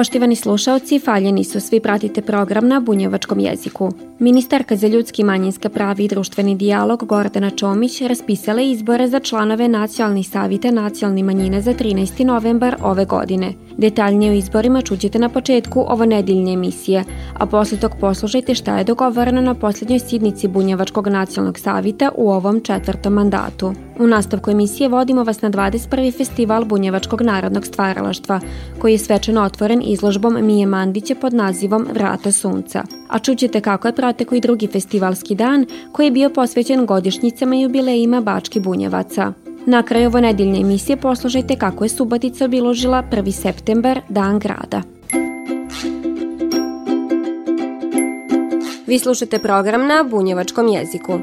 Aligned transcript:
Poštivani 0.00 0.36
slušaoci, 0.36 0.98
faljeni 0.98 1.44
su 1.44 1.60
svi 1.60 1.80
pratite 1.80 2.22
program 2.22 2.68
na 2.68 2.80
bunjevačkom 2.80 3.40
jeziku. 3.40 3.92
Ministarka 4.18 4.76
za 4.76 4.86
ljudski 4.86 5.24
manjinska 5.24 5.68
pravi 5.68 6.04
i 6.04 6.08
društveni 6.08 6.54
dijalog 6.56 7.04
Gordana 7.06 7.50
Čomić 7.50 8.00
raspisala 8.00 8.60
izbore 8.60 9.08
za 9.08 9.20
članove 9.20 9.68
nacionalnih 9.68 10.28
savita 10.28 10.70
nacionalnih 10.70 11.24
manjine 11.24 11.60
za 11.62 11.74
13. 11.74 12.24
novembar 12.24 12.76
ove 12.82 13.04
godine. 13.04 13.52
Detaljnije 13.76 14.32
o 14.32 14.34
izborima 14.34 14.82
čućete 14.82 15.18
na 15.18 15.28
početku 15.28 15.84
ovo 15.88 16.04
nedeljne 16.04 16.52
emisije, 16.52 17.04
a 17.34 17.46
posle 17.46 17.78
tog 17.78 17.92
poslušajte 18.00 18.54
šta 18.54 18.78
je 18.78 18.84
dogovoreno 18.84 19.40
na 19.40 19.54
posljednjoj 19.54 19.98
sidnici 19.98 20.48
Bunjevačkog 20.48 21.08
nacionalnog 21.08 21.58
savita 21.58 22.10
u 22.16 22.30
ovom 22.30 22.60
četvrtom 22.60 23.12
mandatu. 23.12 23.72
U 23.98 24.06
nastavku 24.06 24.50
emisije 24.50 24.88
vodimo 24.88 25.24
vas 25.24 25.42
na 25.42 25.50
21. 25.50 26.16
festival 26.16 26.64
Bunjevačkog 26.64 27.22
narodnog 27.22 27.66
stvaralaštva, 27.66 28.40
koji 28.78 28.92
je 28.92 28.98
svečano 28.98 29.42
otvoren 29.42 29.82
izložbom 29.92 30.46
Mije 30.46 30.66
Mandića 30.66 31.14
pod 31.14 31.34
nazivom 31.34 31.86
Vrata 31.92 32.32
sunca. 32.32 32.84
A 33.08 33.18
čućete 33.18 33.60
kako 33.60 33.88
je 33.88 33.94
proteko 33.94 34.34
i 34.34 34.40
drugi 34.40 34.66
festivalski 34.66 35.34
dan 35.34 35.66
koji 35.92 36.06
je 36.06 36.10
bio 36.10 36.30
posvećen 36.30 36.86
godišnjicama 36.86 37.56
i 37.56 37.60
jubilejima 37.60 38.20
Bački 38.20 38.60
Bunjevaca. 38.60 39.32
Na 39.66 39.82
kraju 39.82 40.06
ovo 40.06 40.20
nedeljne 40.20 40.60
emisije 40.60 40.96
poslušajte 40.96 41.56
kako 41.56 41.84
je 41.84 41.88
Subotica 41.88 42.44
obiložila 42.44 43.04
1. 43.12 43.30
september, 43.30 44.00
Dan 44.08 44.38
grada. 44.38 44.82
Vi 48.86 48.98
slušate 48.98 49.38
program 49.38 49.86
na 49.86 50.04
bunjevačkom 50.10 50.68
jeziku. 50.68 51.18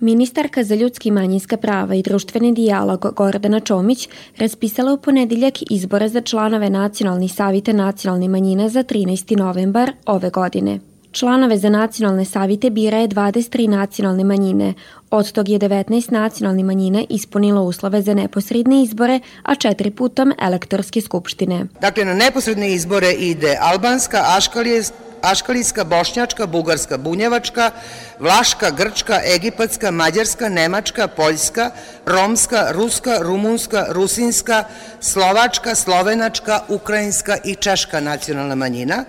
Ministarka 0.00 0.64
za 0.64 0.74
ljudski 0.74 1.10
manjinska 1.10 1.56
prava 1.56 1.94
i 1.94 2.02
društveni 2.02 2.52
dijalog 2.54 3.06
Gordana 3.16 3.60
Čomić 3.60 4.08
raspisala 4.36 4.92
u 4.92 4.96
ponedeljak 4.96 5.54
izbore 5.70 6.08
za 6.08 6.20
članove 6.20 6.70
nacionalnih 6.70 7.34
savita 7.34 7.72
nacionalnih 7.72 8.30
manjina 8.30 8.68
za 8.68 8.84
13. 8.84 9.36
novembar 9.36 9.92
ove 10.06 10.30
godine. 10.30 10.78
Članove 11.12 11.58
za 11.58 11.68
nacionalne 11.68 12.24
savite 12.24 12.70
bira 12.70 12.98
je 12.98 13.08
23 13.08 13.68
nacionalne 13.68 14.24
manjine, 14.24 14.74
od 15.10 15.32
tog 15.32 15.48
je 15.48 15.58
19 15.58 16.12
nacionalnih 16.12 16.64
manjina 16.64 17.04
ispunilo 17.08 17.62
uslove 17.62 18.02
za 18.02 18.14
neposredne 18.14 18.82
izbore, 18.82 19.20
a 19.42 19.54
četiri 19.54 19.90
putom 19.90 20.32
elektorske 20.38 21.00
skupštine. 21.00 21.66
Dakle, 21.80 22.04
na 22.04 22.14
neposredne 22.14 22.72
izbore 22.72 23.12
ide 23.12 23.56
albanska, 23.60 24.24
aškalijska, 24.36 25.07
aškalijska, 25.22 25.84
bošnjačka, 25.84 26.46
bugarska, 26.46 26.96
bunjevačka, 26.96 27.70
vlaška, 28.18 28.70
grčka, 28.70 29.20
egipatska, 29.34 29.90
mađarska, 29.90 30.48
nemačka, 30.48 31.08
poljska, 31.08 31.70
romska, 32.06 32.68
ruska, 32.70 33.18
rumunska, 33.20 33.86
rusinska, 33.88 34.64
slovačka, 35.00 35.74
slovenačka, 35.74 36.60
ukrajinska 36.68 37.36
i 37.44 37.54
češka 37.54 38.00
nacionalna 38.00 38.54
manjina, 38.54 39.04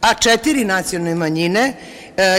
a 0.00 0.14
četiri 0.14 0.64
nacionalne 0.64 1.14
manjine 1.14 1.72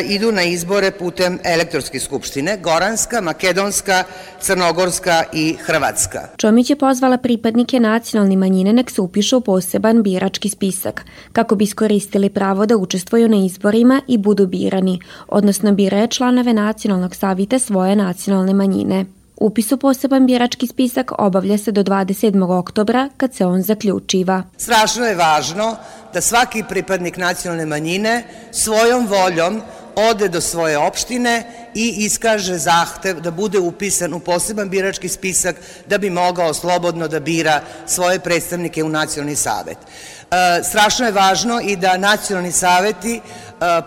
idu 0.10 0.32
na 0.32 0.44
izbore 0.44 0.92
putem 0.92 1.40
elektronske 1.44 2.00
skupštine, 2.00 2.58
Goranska, 2.58 3.22
Makedonska, 3.22 4.04
Crnogorska 4.42 5.24
i 5.34 5.56
Hrvatska. 5.66 6.20
Čomić 6.38 6.70
je 6.70 6.76
pozvala 6.76 7.18
pripadnike 7.18 7.80
nacionalne 7.80 8.36
manjine 8.36 8.74
nek 8.74 8.92
se 8.92 9.02
upišu 9.02 9.38
u 9.38 9.42
poseban 9.42 10.04
birački 10.04 10.50
spisak, 10.50 11.06
kako 11.34 11.56
bi 11.56 11.64
iskoristili 11.64 12.30
pravo 12.30 12.66
da 12.66 12.78
učestvuju 12.78 13.30
na 13.30 13.46
izborima 13.46 14.02
i 14.08 14.18
budu 14.18 14.48
birani, 14.48 15.00
odnosno 15.28 15.72
biraje 15.72 16.08
članove 16.08 16.54
nacionalnog 16.54 17.16
savita 17.16 17.60
svoje 17.60 17.96
nacionalne 17.96 18.54
manjine. 18.54 19.06
Upis 19.40 19.72
u 19.72 19.78
poseban 19.78 20.26
birački 20.26 20.68
spisak 20.68 21.12
obavlja 21.18 21.58
se 21.58 21.72
do 21.72 21.84
27. 21.84 22.60
oktobra 22.60 23.10
kad 23.18 23.34
se 23.34 23.46
on 23.46 23.62
zaključiva. 23.62 24.44
Strašno 24.58 25.06
je 25.06 25.16
važno 25.16 25.76
da 26.14 26.22
svaki 26.22 26.64
pripadnik 26.70 27.18
nacionalne 27.18 27.66
manjine 27.66 28.24
svojom 28.52 29.08
voljom 29.08 29.62
ode 29.96 30.28
do 30.28 30.42
svoje 30.42 30.78
opštine 30.78 31.44
i 31.76 31.94
iskaže 31.98 32.58
zahtev 32.58 33.20
da 33.20 33.32
bude 33.32 33.60
upisan 33.60 34.14
u 34.14 34.20
poseban 34.20 34.70
birački 34.70 35.10
spisak 35.10 35.56
da 35.88 35.98
bi 35.98 36.10
mogao 36.10 36.54
slobodno 36.54 37.08
da 37.08 37.20
bira 37.20 37.62
svoje 37.86 38.20
predstavnike 38.20 38.84
u 38.84 38.90
nacionalni 38.90 39.36
savet. 39.36 39.78
E, 39.78 40.64
strašno 40.64 41.06
je 41.06 41.12
važno 41.12 41.62
i 41.64 41.76
da 41.76 41.98
nacionalni 41.98 42.52
saveti 42.52 43.22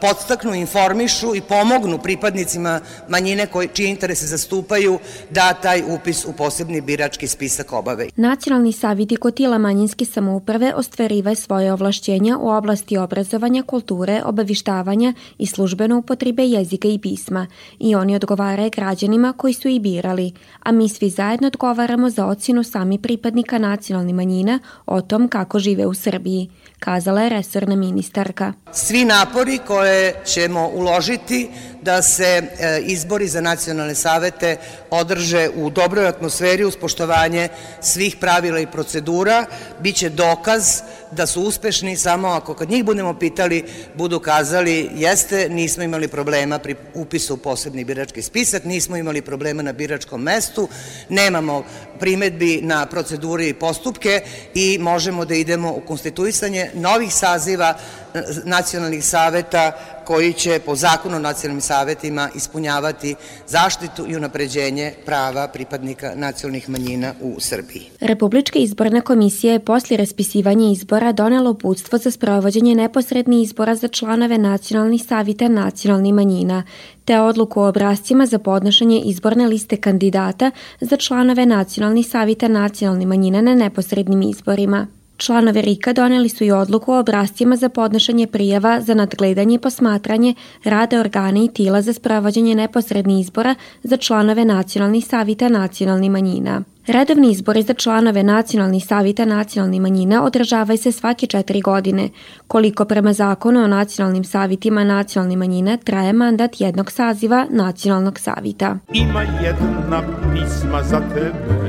podstaknu, 0.00 0.54
informišu 0.54 1.34
i 1.34 1.40
pomognu 1.40 1.98
pripadnicima 1.98 2.80
manjine 3.08 3.46
koji, 3.46 3.68
čije 3.68 3.90
interese 3.90 4.26
zastupaju 4.26 4.98
da 5.30 5.54
taj 5.54 5.82
upis 5.88 6.24
u 6.24 6.32
posebni 6.32 6.80
birački 6.80 7.26
spisak 7.26 7.72
obave. 7.72 8.08
Nacionalni 8.16 8.72
saviti 8.72 9.16
kod 9.16 9.34
tijela 9.34 9.58
manjinske 9.58 10.04
samouprave 10.04 10.74
ostvarivaju 10.74 11.36
svoje 11.36 11.72
ovlašćenja 11.72 12.38
u 12.38 12.48
oblasti 12.48 12.96
obrazovanja, 12.96 13.62
kulture, 13.62 14.22
obavištavanja 14.24 15.14
i 15.38 15.46
službene 15.46 15.94
upotrebe 15.94 16.42
jezika 16.42 16.88
i 16.88 16.98
pisma 16.98 17.46
i 17.78 17.94
oni 17.94 18.16
odgovaraju 18.16 18.70
građanima 18.70 19.32
koji 19.32 19.54
su 19.54 19.68
i 19.68 19.80
birali, 19.80 20.32
a 20.62 20.72
mi 20.72 20.88
svi 20.88 21.10
zajedno 21.10 21.46
odgovaramo 21.46 22.10
za 22.10 22.26
ocenu 22.26 22.62
sami 22.62 22.98
pripadnika 22.98 23.58
nacionalnih 23.58 24.14
manjina 24.14 24.58
o 24.86 25.00
tom 25.00 25.28
kako 25.28 25.58
žive 25.58 25.86
u 25.86 25.94
Srbiji, 25.94 26.50
kazala 26.84 27.22
je 27.22 27.28
resorna 27.28 27.76
ministarka. 27.76 28.52
Svi 28.72 29.04
napori 29.04 29.58
koje 29.66 30.14
ćemo 30.24 30.68
uložiti 30.68 31.50
da 31.82 32.02
se 32.02 32.24
e, 32.24 32.80
izbori 32.80 33.28
za 33.28 33.40
nacionalne 33.40 33.94
savete 33.94 34.56
održe 34.90 35.48
u 35.54 35.70
dobroj 35.70 36.06
atmosferi 36.06 36.64
uz 36.64 36.76
poštovanje 36.76 37.48
svih 37.80 38.16
pravila 38.16 38.60
i 38.60 38.66
procedura, 38.66 39.46
biće 39.80 40.08
dokaz 40.08 40.82
da 41.12 41.26
su 41.26 41.42
uspešni 41.42 41.96
samo 41.96 42.28
ako 42.28 42.54
kad 42.54 42.70
njih 42.70 42.84
budemo 42.84 43.14
pitali 43.14 43.64
budu 43.94 44.20
kazali 44.20 44.90
jeste, 44.94 45.48
nismo 45.48 45.82
imali 45.82 46.08
problema 46.08 46.58
pri 46.58 46.76
upisu 46.94 47.34
u 47.34 47.36
posebni 47.36 47.84
birački 47.84 48.22
spisak, 48.22 48.64
nismo 48.64 48.96
imali 48.96 49.22
problema 49.22 49.62
na 49.62 49.72
biračkom 49.72 50.22
mestu, 50.22 50.68
nemamo 51.08 51.64
primetbi 51.98 52.60
na 52.62 52.86
procedure 52.86 53.48
i 53.48 53.54
postupke 53.54 54.22
i 54.54 54.78
možemo 54.80 55.24
da 55.24 55.34
idemo 55.34 55.72
u 55.72 55.80
konstituisanje 55.80 56.70
novih 56.74 57.14
saziva 57.14 57.74
e, 58.14 58.22
nacionalnih 58.44 59.04
saveta 59.04 59.72
koji 60.12 60.32
će 60.32 60.60
po 60.66 60.76
zakonu 60.76 61.16
o 61.16 61.18
nacionalnim 61.18 61.60
savetima 61.60 62.28
ispunjavati 62.34 63.14
zaštitu 63.46 64.04
i 64.08 64.16
unapređenje 64.16 64.92
prava 65.06 65.48
pripadnika 65.48 66.12
nacionalnih 66.16 66.68
manjina 66.68 67.14
u 67.20 67.40
Srbiji. 67.40 67.82
Republička 68.00 68.58
izborna 68.58 69.00
komisija 69.00 69.52
je 69.52 69.64
posle 69.64 69.96
raspisivanja 69.96 70.70
izbora 70.70 71.12
donela 71.12 71.50
uputstvo 71.50 71.98
za 71.98 72.10
sprovođenje 72.10 72.74
neposrednih 72.74 73.42
izbora 73.42 73.74
za 73.74 73.88
članove 73.88 74.38
nacionalnih 74.38 75.02
savita 75.08 75.48
nacionalnih 75.48 76.14
manjina, 76.14 76.62
te 77.04 77.20
odluku 77.20 77.60
o 77.60 77.68
obrazcima 77.68 78.26
za 78.26 78.38
podnošenje 78.38 79.00
izborne 79.04 79.48
liste 79.48 79.76
kandidata 79.76 80.50
za 80.80 80.96
članove 80.96 81.46
nacionalnih 81.46 82.08
savita 82.08 82.48
nacionalnih 82.48 83.06
manjina 83.06 83.40
na 83.40 83.54
neposrednim 83.54 84.22
izborima. 84.22 84.86
Članovi 85.24 85.62
RIKA 85.62 85.92
doneli 85.92 86.28
su 86.28 86.44
i 86.44 86.50
odluku 86.50 86.92
o 86.92 86.98
obrazcima 86.98 87.56
za 87.56 87.68
podnošenje 87.68 88.26
prijava 88.26 88.80
za 88.80 88.94
nadgledanje 88.94 89.54
i 89.54 89.58
posmatranje 89.58 90.34
rade 90.64 91.00
organa 91.00 91.44
i 91.44 91.48
tila 91.48 91.82
za 91.82 91.92
spravođenje 91.92 92.54
neposrednih 92.54 93.20
izbora 93.20 93.54
za 93.82 93.96
članove 93.96 94.44
nacionalnih 94.44 95.06
savita 95.06 95.48
nacionalnih 95.48 96.10
manjina. 96.10 96.62
Redovni 96.86 97.30
izbori 97.30 97.62
za 97.62 97.74
članove 97.74 98.22
nacionalnih 98.22 98.86
savita 98.86 99.24
nacionalnih 99.24 99.80
manjina 99.80 100.24
održavaju 100.24 100.78
se 100.78 100.92
svake 100.92 101.26
četiri 101.26 101.60
godine, 101.60 102.08
koliko 102.48 102.84
prema 102.84 103.12
zakonu 103.12 103.60
o 103.64 103.66
nacionalnim 103.66 104.24
savitima 104.24 104.84
nacionalnih 104.84 105.38
manjina 105.38 105.76
traje 105.76 106.12
mandat 106.12 106.60
jednog 106.60 106.92
saziva 106.92 107.46
nacionalnog 107.50 108.18
savita. 108.18 108.78
Ima 108.92 109.22
jedna 109.22 110.02
pisma 110.32 110.82
za 110.82 111.00
tebe 111.14 111.61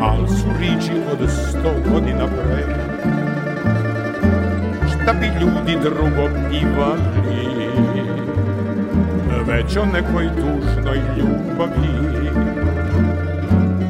al 0.00 0.28
su 0.28 0.46
riči 0.60 0.92
od 1.12 1.30
sto 1.30 1.90
godina 1.90 2.26
pre. 2.26 2.64
Šta 4.88 5.12
bi 5.12 5.26
ljudi 5.40 5.76
drugo 5.82 6.28
pivali 6.50 7.46
Već 9.46 9.76
o 9.76 9.86
nekoj 9.86 10.28
tužnoj 10.36 11.00
ljubavi. 11.18 12.06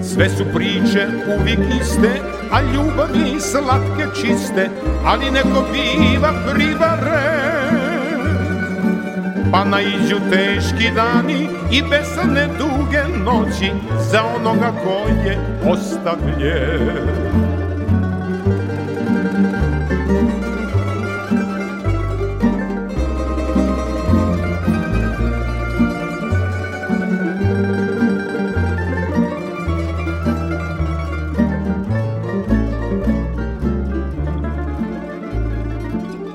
Sve 0.02 0.28
su 0.28 0.44
priče 0.54 1.06
uvijek 1.38 1.58
iste, 1.80 2.20
a 2.52 2.60
ljubavi 2.62 3.40
slatke 3.40 4.06
čiste, 4.20 4.70
ali 5.04 5.30
neko 5.30 5.64
biva 5.72 6.32
privaren. 6.52 7.45
Pa 9.52 9.64
naiđu 9.64 10.16
teški 10.30 10.90
dani 10.94 11.48
i 11.70 11.82
besane 11.90 12.48
duge 12.58 13.02
noći 13.24 13.72
za 14.10 14.22
onoga 14.36 14.72
ko 14.84 15.08
je 15.24 15.38
ostavljen. 15.70 17.46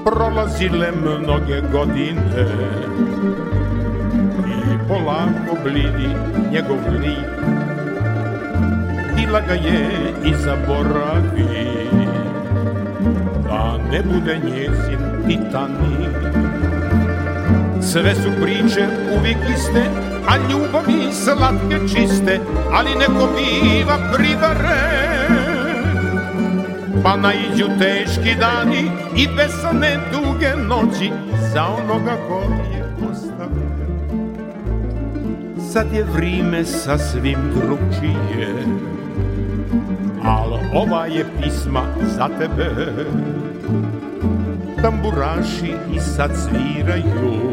prolazile 0.06 0.92
mnoge 0.92 1.62
godine 1.72 2.91
i 4.48 4.88
polako 4.88 5.58
blidi 5.64 6.10
njegov 6.52 6.78
lik. 7.02 7.32
Tila 9.16 9.42
ga 9.42 9.54
je 9.54 9.90
i 10.26 10.34
zaboravi. 10.36 11.82
Da 13.44 13.78
ne 13.92 14.02
bude 14.04 14.40
njezin 14.46 15.12
titanik 15.28 16.16
Sve 17.82 18.16
su 18.16 18.32
priče 18.42 18.88
uvijek 19.18 19.38
iste, 19.56 19.84
a 20.28 20.38
ljubavi 20.38 21.14
slatke 21.14 21.78
čiste, 21.88 22.40
ali 22.72 22.90
neko 22.96 23.30
biva 23.36 23.98
privaren 24.14 25.52
Pa 27.04 27.16
naiđu 27.16 27.66
teški 27.80 28.36
dani 28.40 28.92
i 29.16 29.28
besane 29.38 29.98
duge 30.12 30.50
noći 30.68 31.12
Za 31.54 31.66
onoga 31.66 32.16
ko 32.28 32.42
je 32.74 32.81
Sad 35.74 35.94
je 35.94 36.04
vrime 36.04 36.66
sasvim 36.66 37.40
drugčije. 37.56 38.66
Al 40.24 40.54
ova 40.74 41.06
je 41.06 41.26
pisma 41.42 41.84
za 42.18 42.28
tebe. 42.40 42.72
Tamburaši 44.82 45.74
i 45.96 46.00
sad 46.00 46.32
sviraju. 46.36 47.52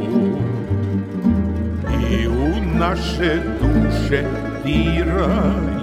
I 2.10 2.28
u 2.28 2.78
naše 2.78 3.40
duše 3.60 4.24
diraju. 4.64 5.78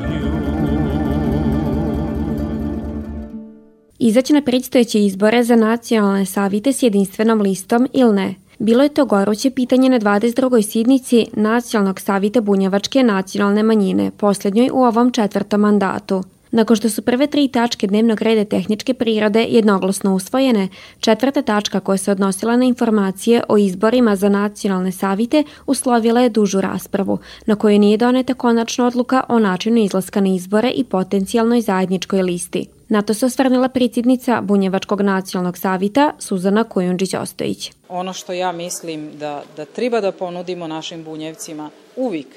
Izaći 4.00 4.34
na 4.34 4.42
predstojeće 4.42 5.00
izbore 5.00 5.44
za 5.44 5.56
nacionalne 5.56 6.26
savite 6.26 6.74
s 6.74 6.84
jedinstvenom 6.84 7.42
listom 7.42 7.88
ili 7.94 8.16
ne? 8.16 8.45
Bilo 8.60 8.84
je 8.84 8.90
to 8.90 9.06
goruće 9.06 9.50
pitanje 9.50 9.90
na 9.90 10.00
22. 10.00 10.62
sidnici 10.62 11.26
Nacionalnog 11.34 12.00
savita 12.00 12.42
Bunjevačke 12.42 13.04
nacionalne 13.04 13.64
manjine, 13.64 14.12
posljednjoj 14.18 14.70
u 14.74 14.84
ovom 14.84 15.12
četvrtom 15.12 15.62
mandatu. 15.62 16.24
Nakon 16.56 16.76
što 16.76 16.90
su 16.90 17.02
prve 17.02 17.28
tri 17.28 17.48
tačke 17.48 17.88
dnevnog 17.88 18.22
reda 18.22 18.46
tehničke 18.46 18.94
prirode 18.94 19.44
jednoglasno 19.44 20.16
usvojene, 20.16 20.68
četvrta 21.00 21.42
tačka 21.42 21.80
koja 21.80 21.98
se 21.98 22.12
odnosila 22.12 22.56
na 22.56 22.66
informacije 22.66 23.44
o 23.50 23.58
izborima 23.58 24.16
za 24.16 24.30
nacionalne 24.30 24.92
savite 24.92 25.44
uslovila 25.68 26.22
je 26.22 26.30
dužu 26.30 26.62
raspravu, 26.62 27.18
na 27.46 27.56
kojoj 27.56 27.80
nije 27.80 27.98
doneta 27.98 28.34
konačna 28.34 28.88
odluka 28.88 29.24
o 29.30 29.40
načinu 29.40 29.84
izlaska 29.84 30.22
na 30.22 30.30
izbore 30.30 30.70
i 30.70 30.84
potencijalnoj 30.84 31.62
zajedničkoj 31.62 32.22
listi. 32.22 32.66
Na 32.90 33.02
to 33.02 33.14
se 33.14 33.26
osvrnila 33.26 33.70
predsjednica 33.70 34.42
Bunjevačkog 34.42 35.02
nacionalnog 35.02 35.58
savita 35.58 36.14
Suzana 36.20 36.64
Kujundžić-Ostojić. 36.64 37.72
Ono 37.90 38.14
što 38.14 38.34
ja 38.34 38.52
mislim 38.52 39.10
da, 39.20 39.44
da 39.58 39.66
treba 39.66 40.02
da 40.02 40.12
ponudimo 40.12 40.68
našim 40.68 41.04
bunjevcima 41.04 41.70
uvijek, 41.96 42.28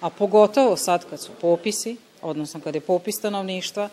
a 0.00 0.10
pogotovo 0.10 0.76
sad 0.76 1.04
kad 1.10 1.20
su 1.20 1.30
popisi, 1.40 1.96
odnosno 2.22 2.60
kad 2.60 2.74
je 2.74 2.80
popis 2.80 3.16
stanovništva, 3.16 3.88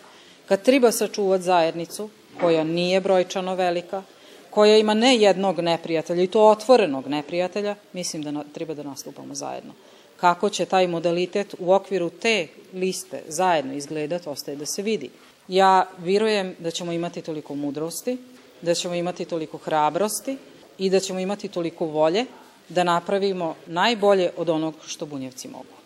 kad 0.46 0.62
treba 0.62 0.92
sačuvati 0.92 1.44
zajednicu 1.44 2.10
koja 2.40 2.64
nije 2.64 3.02
brojčano 3.02 3.56
velika, 3.56 4.04
koja 4.50 4.78
ima 4.78 4.94
ne 4.94 5.16
jednog 5.18 5.60
neprijatelja 5.60 6.24
i 6.24 6.28
to 6.28 6.48
otvorenog 6.48 7.08
neprijatelja, 7.08 7.76
mislim 7.94 8.24
da 8.24 8.44
treba 8.54 8.74
da 8.74 8.84
nastupamo 8.84 9.36
zajedno. 9.36 9.74
Kako 10.18 10.50
će 10.50 10.66
taj 10.66 10.88
modalitet 10.88 11.56
u 11.60 11.74
okviru 11.74 12.10
te 12.10 12.48
liste 12.74 13.24
zajedno 13.28 13.74
izgledati, 13.74 14.30
ostaje 14.30 14.58
da 14.58 14.66
se 14.66 14.82
vidi. 14.82 15.10
Ja 15.48 15.88
virujem 15.98 16.56
da 16.60 16.72
ćemo 16.72 16.92
imati 16.92 17.22
toliko 17.22 17.56
mudrosti, 17.56 18.18
da 18.62 18.74
ćemo 18.74 18.96
imati 18.96 19.26
toliko 19.26 19.58
hrabrosti 19.58 20.38
i 20.78 20.90
da 20.90 21.00
ćemo 21.00 21.20
imati 21.20 21.48
toliko 21.48 21.86
volje 21.86 22.26
da 22.70 22.84
napravimo 22.84 23.56
najbolje 23.68 24.32
od 24.38 24.50
onog 24.50 24.76
što 24.86 25.06
bunjevci 25.06 25.48
mogu. 25.48 25.83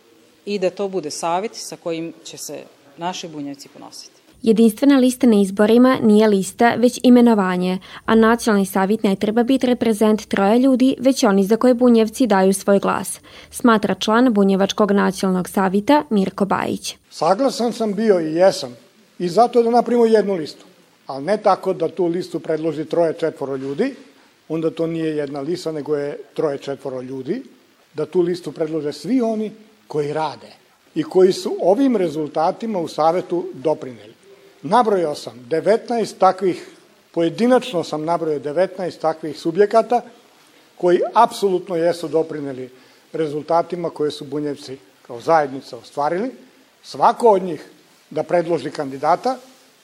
I 0.48 0.60
da 0.60 0.70
to 0.70 0.88
bude 0.88 1.12
savjet 1.12 1.56
sa 1.56 1.76
kojim 1.76 2.14
će 2.24 2.38
se 2.38 2.60
naši 2.98 3.28
bunjevci 3.28 3.70
ponositi. 3.70 4.22
Jedinstvena 4.42 4.98
lista 4.98 5.28
na 5.28 5.42
izborima 5.42 5.98
nije 6.02 6.28
lista, 6.28 6.74
već 6.76 7.00
imenovanje, 7.04 7.80
a 8.06 8.16
nacionalni 8.16 8.66
savjet 8.66 9.04
ne 9.04 9.16
treba 9.16 9.44
biti 9.44 9.68
reprezent 9.68 10.26
troje 10.26 10.60
ljudi, 10.60 10.96
već 11.00 11.24
oni 11.24 11.44
za 11.44 11.58
koje 11.58 11.74
bunjevci 11.74 12.28
daju 12.28 12.54
svoj 12.54 12.80
glas, 12.80 13.20
smatra 13.52 13.96
član 13.96 14.34
Bunjevačkog 14.34 14.92
nacionalnog 14.92 15.50
savita 15.50 16.04
Mirko 16.10 16.46
Bajić. 16.46 16.96
Saglasan 17.10 17.74
sam 17.74 17.94
bio 17.94 18.20
i 18.20 18.34
jesam 18.34 18.78
i 19.20 19.30
zato 19.30 19.64
da 19.64 19.70
napravimo 19.70 20.06
jednu 20.06 20.34
listu, 20.34 20.66
ali 21.08 21.26
ne 21.26 21.38
tako 21.38 21.74
da 21.74 21.90
tu 21.90 22.06
listu 22.06 22.40
predloži 22.40 22.86
troje 22.86 23.14
četvoro 23.20 23.56
ljudi, 23.56 23.96
onda 24.50 24.70
to 24.70 24.88
nije 24.88 25.16
jedna 25.16 25.42
lista, 25.42 25.72
nego 25.72 25.96
je 25.96 26.18
troje 26.34 26.58
četvoro 26.58 27.02
ljudi, 27.02 27.44
da 27.94 28.06
tu 28.06 28.22
listu 28.22 28.52
predlože 28.52 28.94
svi 28.94 29.22
oni 29.22 29.52
koji 29.88 30.14
rade 30.14 30.52
i 30.96 31.04
koji 31.04 31.34
su 31.34 31.56
ovim 31.62 31.96
rezultatima 31.96 32.80
u 32.80 32.88
Savetu 32.88 33.46
doprineli. 33.54 34.14
Nabrojao 34.62 35.16
sam 35.16 35.48
19 35.50 36.18
takvih, 36.18 36.70
pojedinačno 37.12 37.84
sam 37.84 38.06
nabrojao 38.06 38.40
19 38.40 39.00
takvih 39.00 39.40
subjekata 39.40 40.02
koji 40.78 41.00
apsolutno 41.14 41.76
jesu 41.76 42.08
doprineli 42.08 42.70
rezultatima 43.14 43.90
koje 43.90 44.12
su 44.12 44.26
Bunjevci 44.26 44.78
kao 45.08 45.22
zajednica 45.22 45.78
ostvarili. 45.78 46.32
Svako 46.84 47.30
od 47.30 47.44
njih 47.44 47.66
da 48.10 48.24
predloži 48.24 48.72
kandidata 48.72 49.38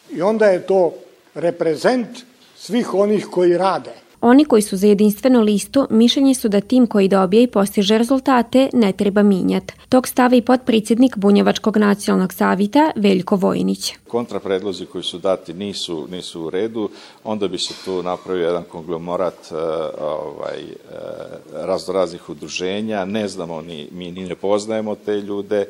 i 0.10 0.22
onda 0.22 0.46
je 0.46 0.68
to 0.68 0.94
reprezent 1.34 2.08
svih 2.58 2.94
onih 2.94 3.28
koji 3.32 3.58
rade. 3.58 3.94
Oni 4.26 4.46
koji 4.46 4.62
su 4.62 4.78
za 4.78 4.88
jedinstvenu 4.88 5.42
listu 5.42 5.88
mišljenje 5.90 6.36
su 6.36 6.50
da 6.50 6.62
tim 6.62 6.88
koji 6.88 7.08
dobije 7.08 7.44
i 7.44 7.48
postiže 7.48 7.98
rezultate 7.98 8.70
ne 8.74 8.92
treba 8.92 9.24
minjat. 9.24 9.72
Tog 9.90 10.08
stava 10.08 10.36
i 10.36 10.42
potpredsjednik 10.42 11.18
Bunjevačkog 11.18 11.78
nacionalnog 11.78 12.34
savita 12.34 12.92
Veljko 12.96 13.36
Vojnić. 13.36 13.94
Kontrapredlozi 14.08 14.86
koji 14.86 15.04
su 15.04 15.20
dati 15.20 15.54
nisu, 15.54 16.08
nisu 16.12 16.42
u 16.42 16.50
redu, 16.50 16.90
onda 17.24 17.48
bi 17.48 17.58
se 17.58 17.74
tu 17.86 18.04
napravio 18.04 18.48
jedan 18.48 18.64
konglomerat 18.72 19.52
uh, 19.52 19.58
ovaj, 20.02 20.64
uh, 20.64 21.66
raznoraznih 21.66 22.30
udruženja, 22.30 23.06
ne 23.06 23.28
znamo, 23.28 23.62
ni, 23.62 23.88
mi 23.92 24.12
ni 24.12 24.28
ne 24.28 24.36
poznajemo 24.36 24.96
te 24.96 25.22
ljude, 25.22 25.60
E, 25.62 25.66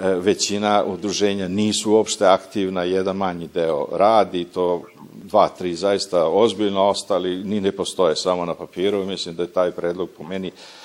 većina 0.00 0.84
udruženja 0.86 1.48
nisu 1.48 1.92
uopšte 1.92 2.26
aktivna, 2.26 2.82
jedan 2.82 3.16
manji 3.16 3.48
deo 3.54 3.88
radi, 3.92 4.44
to 4.44 4.82
dva, 5.14 5.48
tri 5.48 5.74
zaista 5.74 6.26
ozbiljno 6.26 6.88
ostali, 6.88 7.44
ni 7.44 7.60
ne 7.60 7.72
postoje 7.72 8.16
samo 8.16 8.44
na 8.44 8.54
papiru, 8.54 9.06
mislim 9.06 9.34
da 9.34 9.42
je 9.42 9.52
taj 9.52 9.70
predlog 9.70 10.08
po 10.18 10.24
meni 10.24 10.48
E, 10.48 10.81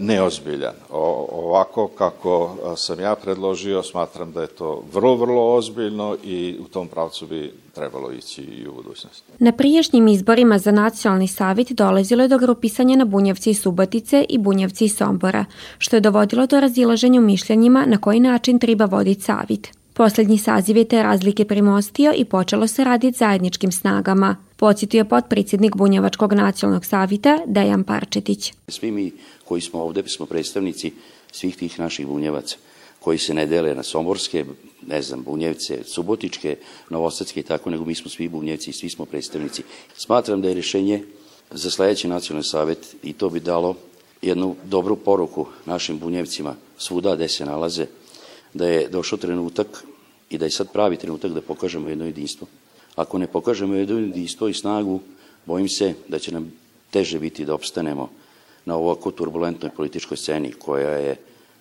neozbiljan. 0.00 0.74
O, 0.90 1.28
ovako 1.32 1.88
kako 1.88 2.56
e, 2.72 2.76
sam 2.76 3.00
ja 3.00 3.14
predložio, 3.14 3.82
smatram 3.82 4.32
da 4.32 4.40
je 4.40 4.46
to 4.46 4.82
vrlo, 4.92 5.16
vrlo 5.16 5.54
ozbiljno 5.54 6.16
i 6.24 6.56
u 6.60 6.68
tom 6.68 6.88
pravcu 6.88 7.26
bi 7.26 7.52
trebalo 7.74 8.12
ići 8.12 8.42
i 8.42 8.68
u 8.68 8.74
budućnosti. 8.74 9.32
Na 9.38 9.52
prijašnjim 9.52 10.08
izborima 10.08 10.58
za 10.58 10.72
nacionalni 10.72 11.28
savjet 11.28 11.72
dolazilo 11.72 12.22
je 12.22 12.28
do 12.28 12.38
grupisanja 12.38 12.96
na 12.96 13.04
Bunjevci 13.04 13.50
i 13.50 13.54
Subotice 13.54 14.26
i 14.28 14.38
Bunjevci 14.38 14.84
i 14.84 14.88
Sombora, 14.88 15.44
što 15.78 15.96
je 15.96 16.00
dovodilo 16.00 16.46
do 16.46 16.60
razilaženja 16.60 17.20
u 17.20 17.24
mišljenjima 17.24 17.84
na 17.86 17.98
koji 17.98 18.20
način 18.20 18.58
treba 18.58 18.84
voditi 18.84 19.20
savjet. 19.20 19.81
Poslednji 19.94 20.38
saziv 20.38 20.76
je 20.76 20.84
te 20.84 21.02
razlike 21.02 21.44
primostio 21.44 22.12
i 22.16 22.24
počelo 22.24 22.66
se 22.66 22.84
raditi 22.84 23.18
zajedničkim 23.18 23.72
snagama, 23.72 24.36
podsjetio 24.56 25.04
potpredsjednik 25.04 25.76
Bunjevačkog 25.76 26.32
nacionalnog 26.32 26.84
savita 26.84 27.38
Dejan 27.46 27.84
Parčetić. 27.84 28.52
Svi 28.68 28.90
mi 28.90 29.12
koji 29.44 29.60
smo 29.60 29.82
ovde 29.82 30.02
smo 30.06 30.26
predstavnici 30.26 30.92
svih 31.32 31.56
tih 31.56 31.80
naših 31.80 32.06
bunjevaca 32.06 32.56
koji 33.00 33.18
se 33.18 33.34
ne 33.34 33.46
dele 33.46 33.74
na 33.74 33.82
somborske, 33.82 34.44
ne 34.86 35.02
znam, 35.02 35.22
bunjevce, 35.22 35.84
subotičke, 35.84 36.56
novosadske 36.90 37.40
i 37.40 37.42
tako, 37.42 37.70
nego 37.70 37.84
mi 37.84 37.94
smo 37.94 38.10
svi 38.10 38.28
bunjevci 38.28 38.70
i 38.70 38.72
svi 38.72 38.90
smo 38.90 39.04
predstavnici. 39.04 39.62
Smatram 39.96 40.42
da 40.42 40.48
je 40.48 40.54
rešenje 40.54 41.02
za 41.50 41.70
sledeći 41.70 42.08
nacionalni 42.08 42.44
savet 42.44 42.96
i 43.02 43.12
to 43.12 43.30
bi 43.30 43.40
dalo 43.40 43.74
jednu 44.22 44.56
dobru 44.64 44.96
poruku 44.96 45.46
našim 45.66 45.98
bunjevcima 45.98 46.54
svuda 46.78 47.14
gde 47.14 47.28
se 47.28 47.46
nalaze, 47.46 47.86
da 48.54 48.66
je 48.66 48.88
došao 48.88 49.18
trenutak 49.18 49.84
i 50.30 50.38
da 50.38 50.44
je 50.44 50.50
sad 50.50 50.72
pravi 50.72 50.96
trenutak 50.96 51.32
da 51.32 51.40
pokažemo 51.40 51.88
jedno 51.88 52.04
jedinstvo. 52.04 52.46
Ako 52.96 53.18
ne 53.18 53.26
pokažemo 53.26 53.74
jedno 53.74 53.98
jedinstvo 53.98 54.48
i 54.48 54.54
snagu, 54.54 55.00
bojim 55.46 55.68
se 55.68 55.94
da 56.08 56.18
će 56.18 56.32
nam 56.32 56.52
teže 56.90 57.18
biti 57.18 57.44
da 57.44 57.54
opstanemo 57.54 58.08
na 58.64 58.76
ovako 58.76 59.10
turbulentnoj 59.10 59.70
političkoj 59.70 60.16
sceni 60.16 60.52
koja 60.52 60.90
je 60.90 61.16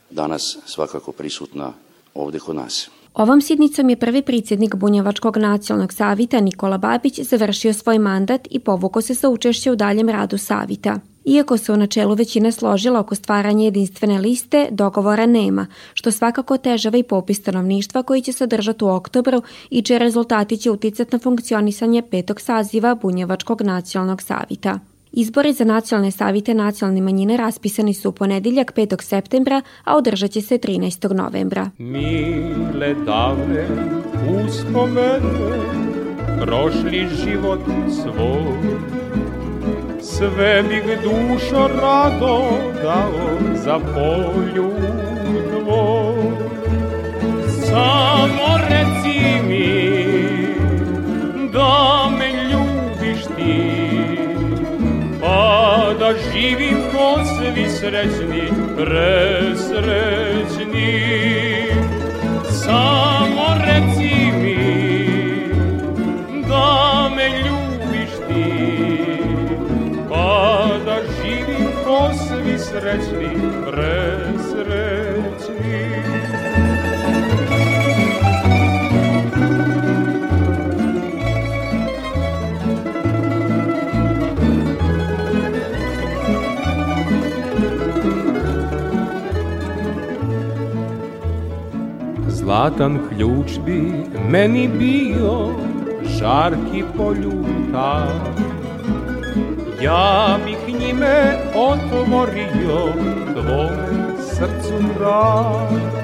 danas 0.09 0.57
svakako 0.65 1.11
prisutna 1.11 1.73
ovde 2.13 2.39
kod 2.39 2.55
nas. 2.55 2.89
Ovom 3.13 3.41
sidnicom 3.41 3.89
je 3.89 3.95
prvi 3.95 4.21
predsjednik 4.21 4.75
Bunjevačkog 4.75 5.37
nacionalnog 5.37 5.93
savita 5.93 6.39
Nikola 6.39 6.77
Babić 6.77 7.19
završio 7.19 7.73
svoj 7.73 7.99
mandat 7.99 8.47
i 8.49 8.59
povukao 8.59 9.01
se 9.01 9.15
sa 9.15 9.29
učešće 9.29 9.71
u 9.71 9.75
daljem 9.75 10.09
radu 10.09 10.37
savita. 10.37 10.99
Iako 11.25 11.57
se 11.57 11.71
u 11.71 11.77
načelu 11.77 12.13
većina 12.13 12.51
složila 12.51 12.99
oko 12.99 13.15
stvaranja 13.15 13.63
jedinstvene 13.63 14.19
liste, 14.19 14.67
dogovora 14.71 15.25
nema, 15.25 15.67
što 15.93 16.11
svakako 16.11 16.57
težava 16.57 16.97
i 16.97 17.03
popis 17.03 17.37
stanovništva 17.37 18.03
koji 18.03 18.21
će 18.21 18.33
se 18.33 18.43
održati 18.43 18.83
u 18.83 18.87
oktobru 18.87 19.41
i 19.69 19.81
čije 19.81 19.99
rezultati 19.99 20.57
će 20.57 20.71
uticati 20.71 21.15
na 21.15 21.19
funkcionisanje 21.19 22.01
petog 22.01 22.41
saziva 22.41 22.95
Bunjevačkog 22.95 23.61
nacionalnog 23.61 24.21
savita. 24.21 24.79
Izbori 25.13 25.53
za 25.53 25.63
nacionalne 25.63 26.11
savite 26.11 26.53
nacionalne 26.53 27.01
manjine 27.01 27.37
raspisani 27.37 27.93
su 27.93 28.09
u 28.09 28.11
ponedjeljak 28.11 28.73
5. 28.75 29.03
septembra, 29.03 29.61
a 29.83 29.97
održat 29.97 30.31
će 30.31 30.41
se 30.41 30.57
13. 30.57 31.13
novembra. 31.13 31.69
Mile 31.77 32.95
davne 33.05 33.67
uspomene, 34.45 35.19
prošli 36.41 37.07
život 37.23 37.59
svoj, 37.89 38.77
sve 40.01 40.63
bih 40.63 40.83
dušo 41.03 41.69
rado 41.81 42.51
dao 42.83 43.37
za 43.55 43.79
polju 43.79 44.71
tvoj. 45.49 46.31
Samo 47.65 48.57
reci 48.69 49.19
mi 49.47 49.71
da 51.53 52.09
me 52.17 52.29
ljubiš 52.43 53.21
ti, 53.37 53.59
pa 55.21 55.93
da 55.99 56.13
živim 56.31 56.77
ko 56.91 57.07
svi 57.25 57.65
srećni, 57.69 58.45
presrećni. 58.77 59.71
Samo 62.49 63.47
reci 63.65 64.20
svi 72.71 72.79
srećni, 72.79 73.27
presrećni. 73.71 74.61
Zlatan 92.27 92.99
ključ 93.09 93.59
bi 93.65 93.81
meni 94.29 94.67
bio 94.67 95.49
žarki 96.19 96.83
poljuta 96.97 98.07
Ja 99.81 100.37
bih 100.45 100.79
njime 100.79 101.40
otvorio 101.55 102.93
tvome 103.33 104.17
srcu 104.19 104.77
vrat 104.99 106.01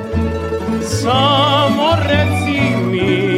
Samo 0.82 1.90
reci 2.08 2.62
mi 2.92 3.38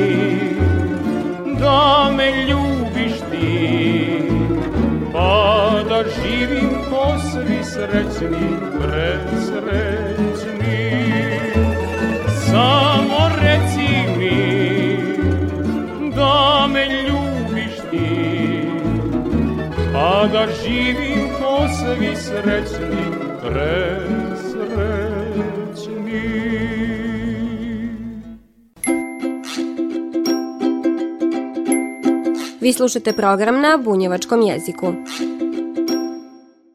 da 1.60 2.12
me 2.18 2.32
ljubiš 2.32 3.20
ti? 3.32 4.22
Pa 5.14 5.72
da 5.90 6.04
živim 6.22 6.70
ko 6.90 7.16
svi 7.32 7.64
srećni, 7.64 8.50
presrećni. 8.80 9.80
Samo 12.46 13.30
reci 13.42 13.90
mi 14.18 14.98
da 16.16 16.68
me 16.74 16.86
ljubiš 16.86 17.76
ti? 17.92 18.62
A 19.96 20.28
da 20.28 20.48
živim 20.64 21.29
svi 21.68 22.16
srećni, 22.16 23.04
presrećni 23.42 23.70
Vi 32.62 32.74
slušate 32.74 33.14
program 33.14 33.62
na 33.62 33.78
bunjevačkom 33.84 34.42
jeziku. 34.42 34.94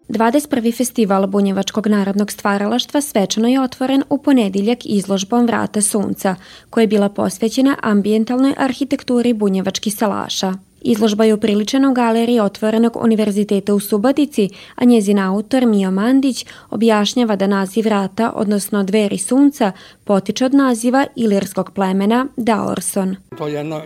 21. 0.09 0.77
festival 0.77 1.27
Bunjevačkog 1.27 1.87
narodnog 1.87 2.31
stvaralaštva 2.31 3.01
svečano 3.01 3.49
je 3.49 3.61
otvoren 3.61 4.03
u 4.11 4.19
ponedjeljak 4.19 4.79
izložbom 4.85 5.47
Vrata 5.47 5.81
sunca, 5.81 6.37
koja 6.71 6.83
je 6.83 6.89
bila 6.89 7.09
posvećena 7.09 7.77
ambijentalnoj 7.83 8.55
arhitekturi 8.59 9.33
bunjevačkih 9.33 9.95
salaša. 9.95 10.74
Izložba 10.87 11.25
je 11.25 11.35
upriličena 11.35 11.91
u 11.91 11.95
galeriji 11.95 12.41
Otvorenog 12.41 12.97
univerziteta 12.97 13.75
u 13.75 13.81
Subotici, 13.81 14.49
a 14.75 14.85
njezin 14.85 15.19
autor 15.19 15.67
Mio 15.67 15.91
Mandić 15.91 16.47
objašnjava 16.71 17.37
da 17.37 17.47
naziv 17.47 17.85
vrata, 17.85 18.33
odnosno 18.35 18.83
dveri 18.83 19.19
sunca, 19.19 19.73
potiče 20.05 20.45
od 20.45 20.55
naziva 20.55 21.07
ilirskog 21.17 21.71
plemena 21.75 22.27
Daorson. 22.37 23.17
To 23.39 23.49
je 23.49 23.55
jedno 23.55 23.81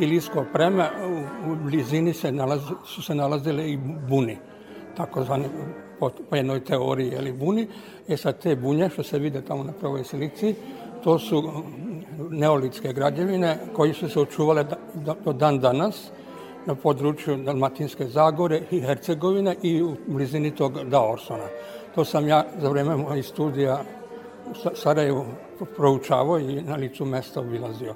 ilirsko 0.00 0.44
pleme, 0.52 0.90
u 1.46 1.56
blizini 1.64 2.12
se 2.12 2.32
nalaz, 2.32 2.60
su 2.86 3.02
se 3.02 3.14
nalazile 3.14 3.70
i 3.70 3.78
buni, 4.08 4.36
takozvani 4.96 5.44
po, 6.00 6.10
po 6.30 6.36
jednoj 6.36 6.64
teoriji, 6.64 7.12
ili 7.18 7.32
buni. 7.32 7.66
E 8.08 8.16
sad 8.16 8.42
te 8.42 8.56
bunje, 8.56 8.90
što 8.92 9.02
se 9.02 9.18
vide 9.18 9.42
tamo 9.42 9.64
na 9.64 9.72
prvoj 9.72 10.04
slici, 10.04 10.54
to 11.04 11.18
su 11.18 11.42
neolitske 12.30 12.92
građevine 12.92 13.58
koji 13.72 13.94
su 13.94 14.08
se 14.08 14.20
očuvale 14.20 14.64
do 15.24 15.32
dan 15.32 15.60
danas, 15.60 16.10
na 16.66 16.74
području 16.74 17.36
Dalmatinske 17.36 18.06
Zagore 18.06 18.60
i 18.70 18.80
Hercegovine 18.80 19.56
i 19.62 19.82
u 19.82 19.96
blizini 20.06 20.50
tog 20.54 20.84
Daorsona. 20.84 21.46
To 21.94 22.04
sam 22.04 22.28
ja 22.28 22.44
za 22.60 22.68
vreme 22.68 22.96
mojih 22.96 23.26
studija 23.26 23.84
u 24.50 24.74
Sarajevu 24.74 25.24
proučavao 25.76 26.38
i 26.38 26.62
na 26.62 26.76
licu 26.76 27.04
mesta 27.04 27.40
obilazio. 27.40 27.94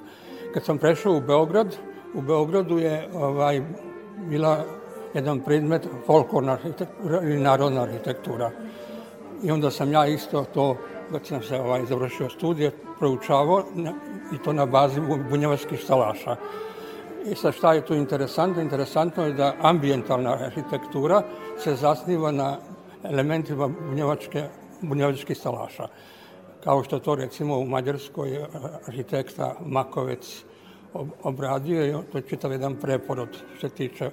Kad 0.53 0.65
sam 0.65 0.77
prešao 0.77 1.17
u 1.17 1.21
Beograd, 1.21 1.75
u 2.13 2.21
Beogradu 2.21 2.77
je 2.77 3.09
ovaj, 3.13 3.61
bila 4.29 4.65
jedan 5.13 5.39
predmet 5.39 5.87
folklorna 6.05 6.51
arhitektura 6.51 7.21
ili 7.23 7.39
narodna 7.39 7.81
arhitektura. 7.81 8.51
I 9.43 9.51
onda 9.51 9.71
sam 9.71 9.91
ja 9.91 10.07
isto 10.07 10.45
to, 10.53 10.77
kad 11.11 11.25
sam 11.25 11.41
se 11.41 11.59
ovaj, 11.59 11.85
završio 11.85 12.29
studije, 12.29 12.71
proučavao 12.99 13.63
i 14.33 14.37
to 14.37 14.53
na 14.53 14.65
bazi 14.65 15.01
bunjevačkih 15.29 15.79
stalaša. 15.83 16.35
I 17.31 17.35
sad 17.35 17.53
šta 17.53 17.73
je 17.73 17.85
tu 17.85 17.93
interesantno? 17.93 18.61
Interesantno 18.61 19.25
je 19.25 19.33
da 19.33 19.53
ambijentalna 19.61 20.33
arhitektura 20.33 21.21
se 21.57 21.75
zasniva 21.75 22.31
na 22.31 22.57
elementima 23.03 23.67
bunjevačke, 23.67 24.43
bunjevačkih 24.81 25.37
stalaša. 25.37 25.87
Kao 26.63 26.83
što 26.83 26.99
to 26.99 27.15
recimo 27.15 27.57
u 27.57 27.65
Mađarskoj 27.65 28.45
arhitekta 28.87 29.55
Makovec 29.65 30.43
obradio, 31.23 32.03
to 32.11 32.17
je 32.17 32.21
čitav 32.29 32.51
jedan 32.51 32.75
preporod 32.75 33.29
što 33.57 33.69
se 33.69 33.75
tiče 33.75 34.09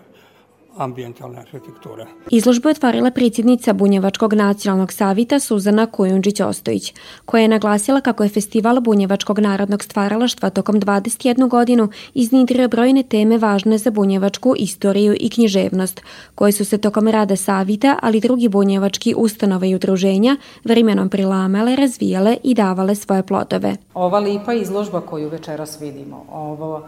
ambijentalne 0.77 1.39
arhitekture. 1.41 2.07
Izložbu 2.31 2.69
je 2.69 2.71
otvorila 2.71 3.11
predsjednica 3.11 3.73
Bunjevačkog 3.73 4.35
nacionalnog 4.35 4.93
savita 4.93 5.41
Suzana 5.41 5.87
Kujundžić-Ostojić, 5.87 6.95
koja 7.25 7.43
je 7.43 7.49
naglasila 7.49 8.01
kako 8.01 8.23
je 8.23 8.29
festival 8.29 8.81
Bunjevačkog 8.81 9.39
narodnog 9.39 9.83
stvaralaštva 9.83 10.51
tokom 10.51 10.81
21 10.81 11.49
godinu 11.49 11.89
iznidrio 12.15 12.69
brojne 12.69 13.03
teme 13.03 13.39
važne 13.39 13.79
za 13.79 13.91
bunjevačku 13.91 14.55
istoriju 14.59 15.17
i 15.21 15.31
književnost, 15.31 16.01
koje 16.35 16.53
su 16.53 16.65
se 16.65 16.79
tokom 16.79 17.09
rada 17.09 17.37
savita, 17.37 17.99
ali 18.03 18.21
drugi 18.21 18.49
bunjevački 18.49 19.15
ustanove 19.17 19.71
i 19.71 19.75
udruženja 19.75 20.37
vremenom 20.65 21.09
prilamale, 21.09 21.77
razvijale 21.77 22.37
i 22.43 22.55
davale 22.55 22.95
svoje 22.95 23.23
plodove. 23.23 23.77
Ova 23.95 24.19
lipa 24.19 24.53
izložba 24.53 25.01
koju 25.01 25.29
večeras 25.29 25.81
vidimo, 25.81 26.25
ovo, 26.33 26.83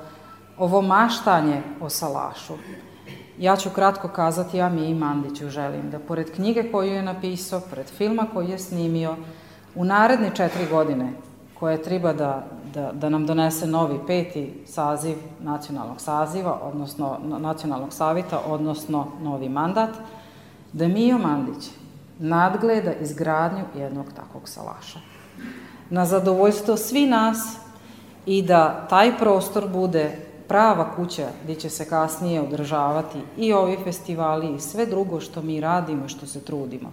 ovo 0.58 0.82
maštanje 0.82 1.62
o 1.80 1.88
salašu, 1.88 2.52
Ja 3.38 3.56
ću 3.56 3.70
kratko 3.70 4.08
kazati, 4.08 4.56
ja 4.56 4.68
mi 4.68 4.86
i 4.86 4.94
Mandiću 4.94 5.48
želim 5.48 5.90
da 5.90 5.98
pored 5.98 6.34
knjige 6.34 6.70
koju 6.72 6.92
je 6.92 7.02
napisao, 7.02 7.60
pored 7.70 7.86
filma 7.86 8.26
koji 8.34 8.48
je 8.48 8.58
snimio, 8.58 9.16
u 9.74 9.84
naredne 9.84 10.30
četiri 10.34 10.66
godine 10.70 11.12
koje 11.58 11.82
treba 11.82 12.12
da, 12.12 12.46
da, 12.74 12.92
da 12.92 13.08
nam 13.08 13.26
donese 13.26 13.66
novi 13.66 13.98
peti 14.06 14.52
saziv 14.66 15.16
nacionalnog 15.40 16.00
saziva, 16.00 16.60
odnosno 16.62 17.18
nacionalnog 17.38 17.92
savita, 17.92 18.40
odnosno 18.46 19.06
novi 19.22 19.48
mandat, 19.48 19.90
da 20.72 20.88
Mio 20.88 21.18
Mandić 21.18 21.70
nadgleda 22.18 22.92
izgradnju 22.92 23.64
jednog 23.74 24.06
takvog 24.16 24.48
salaša. 24.48 24.98
Na 25.90 26.06
zadovoljstvo 26.06 26.76
svi 26.76 27.06
nas 27.06 27.56
i 28.26 28.42
da 28.42 28.86
taj 28.90 29.18
prostor 29.18 29.68
bude 29.68 30.25
prava 30.48 30.96
kuća 30.96 31.28
gde 31.44 31.54
će 31.54 31.70
se 31.70 31.88
kasnije 31.88 32.40
održavati 32.40 33.18
i 33.36 33.52
ovi 33.52 33.76
festivali 33.84 34.54
i 34.54 34.60
sve 34.60 34.86
drugo 34.86 35.20
što 35.20 35.42
mi 35.42 35.60
radimo 35.60 36.08
što 36.08 36.26
se 36.26 36.40
trudimo. 36.40 36.92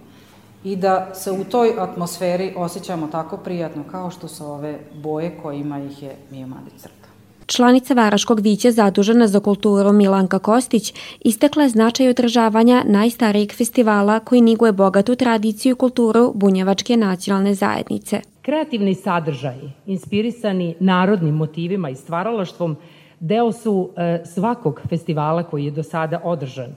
I 0.64 0.76
da 0.76 1.14
se 1.14 1.30
u 1.30 1.44
toj 1.44 1.74
atmosferi 1.78 2.54
osjećamo 2.56 3.06
tako 3.06 3.36
prijatno 3.36 3.84
kao 3.90 4.10
što 4.10 4.28
su 4.28 4.46
ove 4.46 4.78
boje 4.94 5.38
kojima 5.42 5.78
ih 5.78 6.02
je 6.02 6.16
Mio 6.30 6.46
Mandić 6.46 6.74
crta. 6.76 7.04
Članica 7.46 7.94
Varaškog 7.94 8.40
vića 8.40 8.70
zadužena 8.70 9.26
za 9.26 9.40
kulturu 9.40 9.92
Milanka 9.92 10.38
Kostić 10.38 10.94
istekla 11.20 11.62
je 11.62 11.68
značaj 11.68 12.08
održavanja 12.08 12.82
najstarijeg 12.86 13.52
festivala 13.52 14.20
koji 14.20 14.40
niguje 14.40 14.72
bogatu 14.72 15.16
tradiciju 15.16 15.72
i 15.72 15.78
kulturu 15.78 16.32
Bunjevačke 16.34 16.96
nacionalne 16.96 17.54
zajednice. 17.54 18.20
Kreativni 18.42 18.94
sadržaji, 18.94 19.72
inspirisani 19.86 20.74
narodnim 20.80 21.34
motivima 21.34 21.90
i 21.90 21.96
stvaralaštvom, 21.96 22.76
deo 23.24 23.52
su 23.52 23.90
e, 23.96 24.22
svakog 24.24 24.80
festivala 24.88 25.42
koji 25.42 25.64
je 25.64 25.70
do 25.70 25.82
sada 25.82 26.20
održan. 26.24 26.76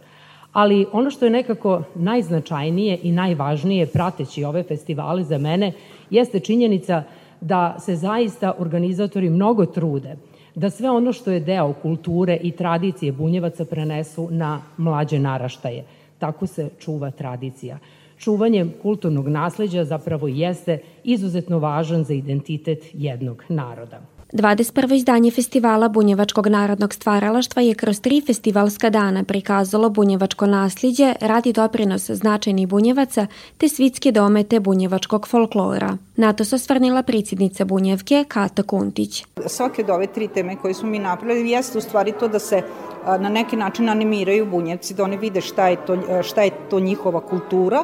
Ali 0.53 0.85
ono 0.91 1.09
što 1.09 1.25
je 1.25 1.31
nekako 1.31 1.81
najznačajnije 1.95 2.99
i 3.03 3.11
najvažnije 3.11 3.87
prateći 3.87 4.43
ove 4.43 4.63
festivale 4.63 5.23
za 5.23 5.37
mene 5.37 5.71
jeste 6.09 6.39
činjenica 6.39 7.03
da 7.41 7.75
se 7.79 7.95
zaista 7.95 8.53
organizatori 8.59 9.29
mnogo 9.29 9.65
trude 9.65 10.15
da 10.55 10.69
sve 10.69 10.89
ono 10.89 11.13
što 11.13 11.31
je 11.31 11.39
deo 11.39 11.73
kulture 11.73 12.37
i 12.41 12.51
tradicije 12.51 13.11
bunjevaca 13.11 13.65
prenesu 13.65 14.27
na 14.31 14.61
mlađe 14.77 15.19
naraštaje. 15.19 15.83
Tako 16.19 16.47
se 16.47 16.69
čuva 16.79 17.11
tradicija. 17.11 17.77
Čuvanje 18.17 18.65
kulturnog 18.81 19.27
nasleđa 19.27 19.83
zapravo 19.83 20.27
jeste 20.27 20.79
izuzetno 21.03 21.59
važan 21.59 22.03
za 22.03 22.13
identitet 22.13 22.79
jednog 22.93 23.43
naroda. 23.49 24.16
21. 24.33 24.93
izdanje 24.95 25.31
festivala 25.31 25.87
Bunjevačkog 25.89 26.47
narodnog 26.47 26.93
stvaralaštva 26.93 27.61
je 27.61 27.75
kroz 27.75 28.01
tri 28.01 28.21
festivalska 28.21 28.89
dana 28.89 29.23
prikazalo 29.23 29.89
bunjevačko 29.89 30.45
nasljeđe, 30.45 31.13
radi 31.21 31.53
doprinos 31.53 32.09
značajnih 32.11 32.67
bunjevaca 32.67 33.27
te 33.57 33.69
svitske 33.69 34.11
domete 34.11 34.59
bunjevačkog 34.59 35.27
folklora. 35.27 35.97
Na 36.15 36.33
to 36.33 36.45
se 36.45 36.55
osvrnila 36.55 37.03
predsjednica 37.03 37.65
Bunjevke 37.65 38.25
Kata 38.27 38.63
Kuntić. 38.63 39.25
Svake 39.45 39.83
od 39.83 39.89
ove 39.89 40.07
tri 40.07 40.27
teme 40.27 40.55
koje 40.55 40.73
smo 40.73 40.89
mi 40.89 40.99
napravili 40.99 41.49
jeste 41.49 41.77
u 41.77 41.81
stvari 41.81 42.13
to 42.19 42.27
da 42.27 42.39
se 42.39 42.61
na 43.05 43.29
neki 43.29 43.55
način 43.55 43.89
animiraju 43.89 44.45
bunjevci, 44.45 44.93
da 44.93 45.03
oni 45.03 45.17
vide 45.17 45.41
šta 45.41 45.67
je 45.67 45.85
to, 45.85 46.23
šta 46.23 46.41
je 46.41 46.51
to 46.69 46.79
njihova 46.79 47.19
kultura, 47.21 47.83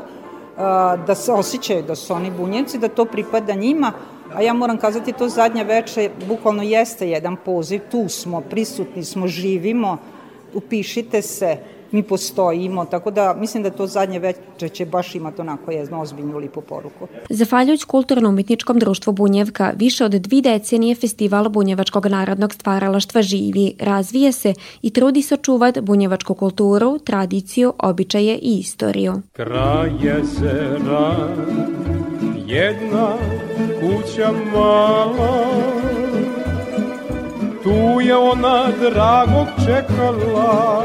da 1.08 1.16
se 1.16 1.32
osjećaju 1.32 1.84
da 1.84 1.96
su 1.96 2.14
oni 2.14 2.32
bunjevci, 2.32 2.78
da 2.78 2.88
to 2.88 3.06
pripada 3.06 3.54
njima, 3.54 3.92
a 4.36 4.42
ja 4.42 4.54
moram 4.54 4.78
kazati 4.78 5.14
to 5.14 5.30
zadnje 5.30 5.64
veče 5.64 6.10
bukvalno 6.28 6.64
jeste 6.64 7.10
jedan 7.10 7.36
poziv, 7.46 7.82
tu 7.92 8.10
smo, 8.10 8.42
prisutni 8.42 9.04
smo, 9.04 9.28
živimo, 9.28 9.98
upišite 10.54 11.22
se, 11.22 11.58
mi 11.94 12.04
postojimo, 12.04 12.86
tako 12.86 13.12
da 13.12 13.34
mislim 13.40 13.64
da 13.64 13.70
to 13.70 13.88
zadnje 13.88 14.20
veče 14.20 14.70
će 14.70 14.86
baš 14.86 15.16
imati 15.16 15.42
onako 15.42 15.72
jednu 15.72 16.02
ozbiljnu 16.02 16.38
lipu 16.38 16.62
poruku. 16.62 17.08
Zahvaljujući 17.30 17.86
kulturno-umetničkom 17.86 18.80
društvu 18.80 19.14
Bunjevka, 19.14 19.74
više 19.76 20.06
od 20.06 20.12
dvi 20.12 20.42
decenije 20.42 20.96
festival 20.96 21.50
Bunjevačkog 21.50 22.06
narodnog 22.06 22.54
stvaralaštva 22.54 23.22
živi, 23.22 23.76
razvija 23.80 24.32
se 24.32 24.54
i 24.82 24.90
trudi 24.90 25.22
se 25.22 25.34
očuvat 25.34 25.80
bunjevačku 25.80 26.34
kulturu, 26.34 27.00
tradiciju, 27.00 27.74
običaje 27.80 28.36
i 28.36 28.58
istoriju. 28.60 29.14
Kraj 29.34 29.92
jezera, 30.02 31.28
jedna 32.46 33.18
kuća 33.80 34.32
mala, 34.54 35.46
tu 37.64 38.02
je 38.02 38.18
ona 38.18 38.68
dragog 38.82 39.48
čekala, 39.66 40.84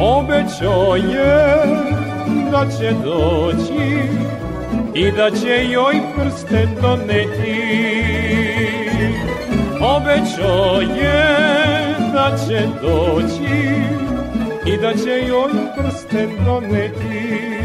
Obećao 0.00 0.96
je 0.96 1.56
da 2.50 2.66
će 2.78 2.92
doći 3.04 4.02
i 4.94 5.10
da 5.12 5.30
će 5.30 5.66
joj 5.70 5.94
prsten 6.16 6.68
doneti. 6.82 7.86
Obećao 9.80 10.80
je 10.80 11.36
da 12.12 12.36
će 12.48 12.66
doći 12.82 13.56
i 14.66 14.76
da 14.76 14.94
će 14.94 15.26
joj 15.28 15.50
prsten 15.76 16.30
doneti. 16.44 17.55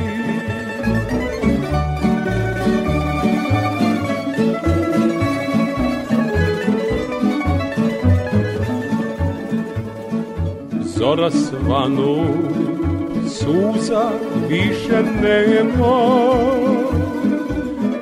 Zora 11.01 11.31
svanu, 11.31 12.25
suza 13.29 14.09
više 14.49 15.03
nema, 15.21 15.97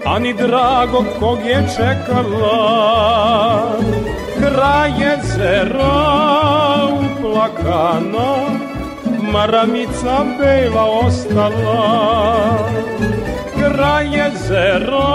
a 0.06 0.20
ni 0.20 0.34
drago 0.34 1.04
kog 1.20 1.38
je 1.46 1.68
čekala, 1.78 2.52
kraj 4.40 4.90
jezera 4.90 5.94
uplakana, 7.00 8.36
maramica 9.32 10.26
bela 10.40 10.86
ostala. 11.06 12.60
Kraj 13.60 14.06
jezera 14.06 15.10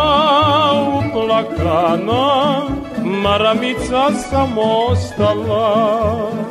uplakana, 0.99 2.61
maramica 3.05 4.11
samo 4.31 4.63
ostala. 4.91 6.44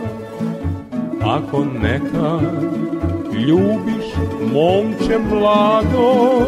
Ako 1.26 1.66
neka 1.82 2.40
ljubiš 3.48 4.06
momče 4.54 5.18
mlado 5.30 6.48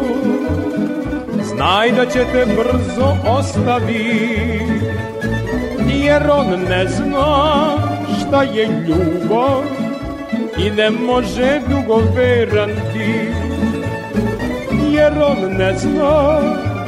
Znaj 1.42 1.92
da 1.92 2.06
će 2.06 2.24
te 2.32 2.46
brzo 2.46 3.16
ostavi 3.28 4.60
Jer 5.94 6.22
on 6.30 6.46
ne 6.68 6.88
zna 6.88 7.76
šta 8.20 8.42
je 8.42 8.66
ljubav 8.88 9.62
I 10.58 10.70
ne 10.70 10.90
može 10.90 11.60
dugo 11.68 12.02
veran 12.14 12.70
ti 12.92 13.28
Jer 14.90 15.12
on 15.12 15.56
ne 15.58 15.74
zna 15.78 16.40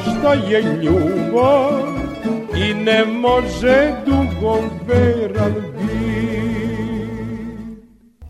šta 0.03 0.35
je 0.35 0.63
ljubav 0.83 1.73
I 2.57 2.75
ne 2.75 3.05
može 3.05 3.93
dugo 4.07 4.59
veran 4.87 5.78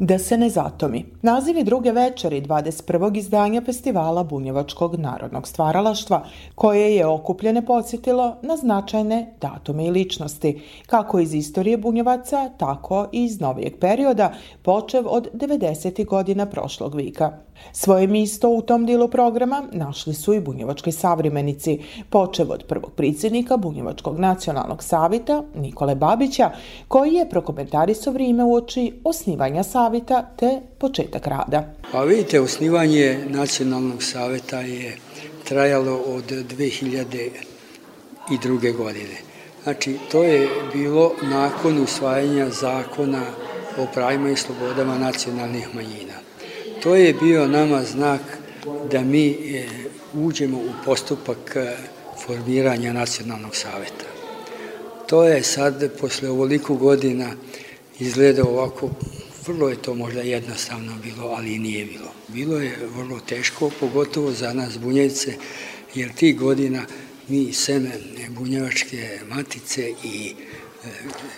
Da 0.00 0.18
se 0.18 0.36
ne 0.38 0.50
zatomi. 0.50 1.04
Naziv 1.22 1.56
je 1.56 1.64
druge 1.64 1.92
večeri 1.92 2.42
21. 2.42 3.16
izdanja 3.16 3.62
festivala 3.66 4.24
Bunjevačkog 4.24 4.94
narodnog 4.94 5.48
stvaralaštva, 5.48 6.24
koje 6.54 6.96
je 6.96 7.06
okupljene 7.06 7.66
podsjetilo 7.66 8.36
na 8.42 8.56
značajne 8.56 9.34
datume 9.40 9.86
i 9.86 9.90
ličnosti, 9.90 10.62
kako 10.86 11.18
iz 11.18 11.34
istorije 11.34 11.76
Bunjevaca, 11.76 12.50
tako 12.56 13.08
i 13.12 13.24
iz 13.24 13.40
novijeg 13.40 13.78
perioda, 13.80 14.32
počev 14.62 15.04
od 15.06 15.28
90. 15.34 16.06
godina 16.06 16.46
prošlog 16.46 16.94
vika. 16.94 17.38
Svoje 17.72 18.06
misto 18.06 18.48
u 18.48 18.62
tom 18.62 18.86
dilu 18.86 19.08
programa 19.08 19.62
našli 19.72 20.14
su 20.14 20.34
i 20.34 20.40
bunjevački 20.40 20.92
savremenici, 20.92 21.80
počev 22.10 22.50
od 22.50 22.64
prvog 22.68 22.92
predsjednika 22.92 23.56
Bunjevačkog 23.56 24.18
nacionalnog 24.18 24.82
savita 24.82 25.42
Nikole 25.54 25.94
Babića, 25.94 26.50
koji 26.88 27.12
je 27.14 27.30
prokomentarisao 27.30 28.12
vrijeme 28.12 28.44
u 28.44 28.54
oči 28.54 29.00
osnivanja 29.04 29.62
savita 29.88 30.20
te 30.36 30.60
početak 30.78 31.26
rada. 31.26 31.64
Pa 31.92 32.04
vidite, 32.04 32.40
osnivanje 32.40 33.24
nacionalnog 33.28 34.02
saveta 34.02 34.60
je 34.60 34.96
trajalo 35.44 35.96
od 35.96 36.24
2002. 36.24 38.76
godine. 38.76 39.16
Znači, 39.62 39.96
to 40.12 40.24
je 40.24 40.48
bilo 40.72 41.12
nakon 41.22 41.82
usvajanja 41.82 42.50
zakona 42.50 43.22
o 43.78 43.86
pravima 43.94 44.30
i 44.30 44.36
slobodama 44.36 44.98
nacionalnih 44.98 45.74
manjina. 45.74 46.14
To 46.82 46.96
je 46.96 47.14
bio 47.14 47.46
nama 47.46 47.84
znak 47.84 48.20
da 48.90 49.00
mi 49.00 49.30
e, 49.30 49.66
uđemo 50.14 50.58
u 50.58 50.70
postupak 50.84 51.56
e, 51.56 51.76
formiranja 52.26 52.92
nacionalnog 52.92 53.56
saveta. 53.56 54.04
To 55.06 55.24
je 55.24 55.42
sad, 55.42 55.90
posle 56.00 56.30
ovoliko 56.30 56.74
godina, 56.74 57.30
izgleda 57.98 58.44
ovako, 58.44 58.90
vrlo 59.48 59.68
je 59.68 59.82
to 59.82 59.94
možda 59.94 60.20
jednostavno 60.20 60.92
bilo, 61.02 61.28
ali 61.28 61.58
nije 61.58 61.84
bilo. 61.84 62.10
Bilo 62.28 62.58
je 62.58 62.78
vrlo 62.96 63.20
teško, 63.20 63.70
pogotovo 63.80 64.32
za 64.32 64.52
nas 64.52 64.78
bunjevce, 64.78 65.34
jer 65.94 66.12
tih 66.12 66.38
godina 66.38 66.82
mi 67.28 67.52
seme 67.52 67.90
bunjevačke 68.28 69.20
matice 69.28 69.90
i 70.04 70.34
e, 70.84 70.88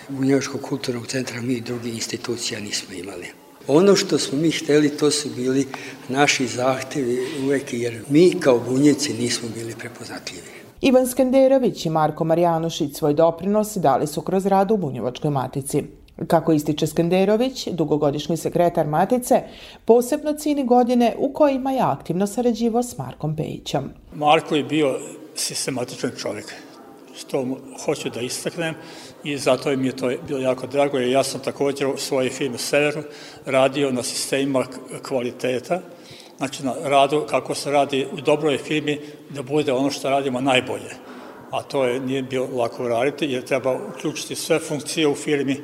Bunjevačkog 0.09 0.61
kulturnog 0.61 1.07
centra, 1.07 1.41
mi 1.41 1.61
drugi 1.61 1.89
institucija 1.89 2.59
nismo 2.59 2.95
imali. 2.95 3.27
Ono 3.67 3.95
što 3.95 4.19
smo 4.19 4.37
mi 4.37 4.51
hteli, 4.51 4.97
to 4.97 5.11
su 5.11 5.29
bili 5.35 5.67
naši 6.09 6.47
zahtevi 6.47 7.27
uvek, 7.43 7.73
jer 7.73 8.03
mi 8.09 8.33
kao 8.39 8.59
bunjevci 8.59 9.13
nismo 9.13 9.49
bili 9.55 9.75
prepoznatljivi. 9.79 10.47
Ivan 10.81 11.07
Skenderović 11.07 11.85
i 11.85 11.89
Marko 11.89 12.23
Marjanušić 12.23 12.95
svoj 12.95 13.13
doprinos 13.13 13.77
dali 13.77 14.07
su 14.07 14.21
kroz 14.21 14.45
rad 14.45 14.71
u 14.71 14.77
Bunjevačkoj 14.77 15.31
matici. 15.31 15.83
Kako 16.27 16.51
ističe 16.53 16.87
Skenderović, 16.87 17.67
dugogodišnji 17.67 18.37
sekretar 18.37 18.87
Matice, 18.87 19.41
posebno 19.85 20.33
cini 20.33 20.65
godine 20.65 21.15
u 21.17 21.33
kojima 21.33 21.71
je 21.71 21.81
aktivno 21.81 22.27
sarađivo 22.27 22.83
s 22.83 22.97
Markom 22.97 23.35
Pejićem. 23.35 23.93
Marko 24.15 24.55
je 24.55 24.63
bio 24.63 24.99
sistematičan 25.35 26.11
čovjek, 26.17 26.53
što 27.15 27.45
hoću 27.85 28.09
da 28.09 28.21
istaknem 28.21 28.75
i 29.23 29.37
zato 29.37 29.77
mi 29.77 29.87
je 29.87 29.95
to 29.95 30.11
bilo 30.27 30.39
jako 30.39 30.67
drago, 30.67 30.97
jer 30.97 31.09
ja 31.09 31.23
sam 31.23 31.41
također 31.41 31.87
u 31.87 31.97
svojoj 31.97 32.29
firmi 32.29 32.57
Severu 32.57 33.03
radio 33.45 33.91
na 33.91 34.03
sistemima 34.03 34.65
kvaliteta, 35.07 35.81
znači 36.37 36.65
na 36.65 36.73
radu 36.83 37.25
kako 37.29 37.55
se 37.55 37.71
radi 37.71 38.07
u 38.13 38.21
dobroj 38.21 38.57
firmi 38.57 38.99
da 39.29 39.41
bude 39.41 39.73
ono 39.73 39.89
što 39.89 40.09
radimo 40.09 40.41
najbolje. 40.41 40.89
A 41.51 41.63
to 41.63 41.85
je, 41.85 41.99
nije 41.99 42.21
bilo 42.23 42.47
lako 42.55 42.87
raditi 42.87 43.25
jer 43.25 43.43
treba 43.43 43.79
uključiti 43.95 44.35
sve 44.35 44.59
funkcije 44.59 45.07
u 45.07 45.15
firmi, 45.15 45.57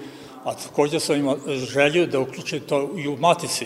a 0.47 0.53
također 0.53 1.01
sam 1.01 1.15
imao 1.15 1.37
želju 1.47 2.07
da 2.07 2.19
uključim 2.19 2.59
to 2.59 2.89
i 2.97 3.07
u 3.07 3.17
matici, 3.17 3.65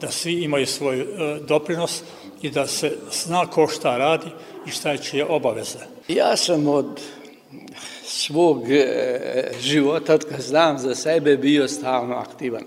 da 0.00 0.10
svi 0.10 0.42
imaju 0.44 0.66
svoj 0.66 1.00
e, 1.00 1.06
doprinos 1.48 2.02
i 2.42 2.50
da 2.50 2.66
se 2.66 2.96
zna 3.12 3.46
ko 3.46 3.68
šta 3.68 3.96
radi 3.96 4.26
i 4.66 4.70
šta 4.70 4.90
je 4.90 4.98
čije 4.98 5.24
obaveze. 5.24 5.78
Ja 6.08 6.36
sam 6.36 6.68
od 6.68 7.00
svog 8.04 8.70
e, 8.70 9.52
života, 9.60 10.14
od 10.14 10.24
kad 10.24 10.40
znam 10.40 10.78
za 10.78 10.94
sebe, 10.94 11.36
bio 11.36 11.68
stalno 11.68 12.16
aktivan. 12.16 12.62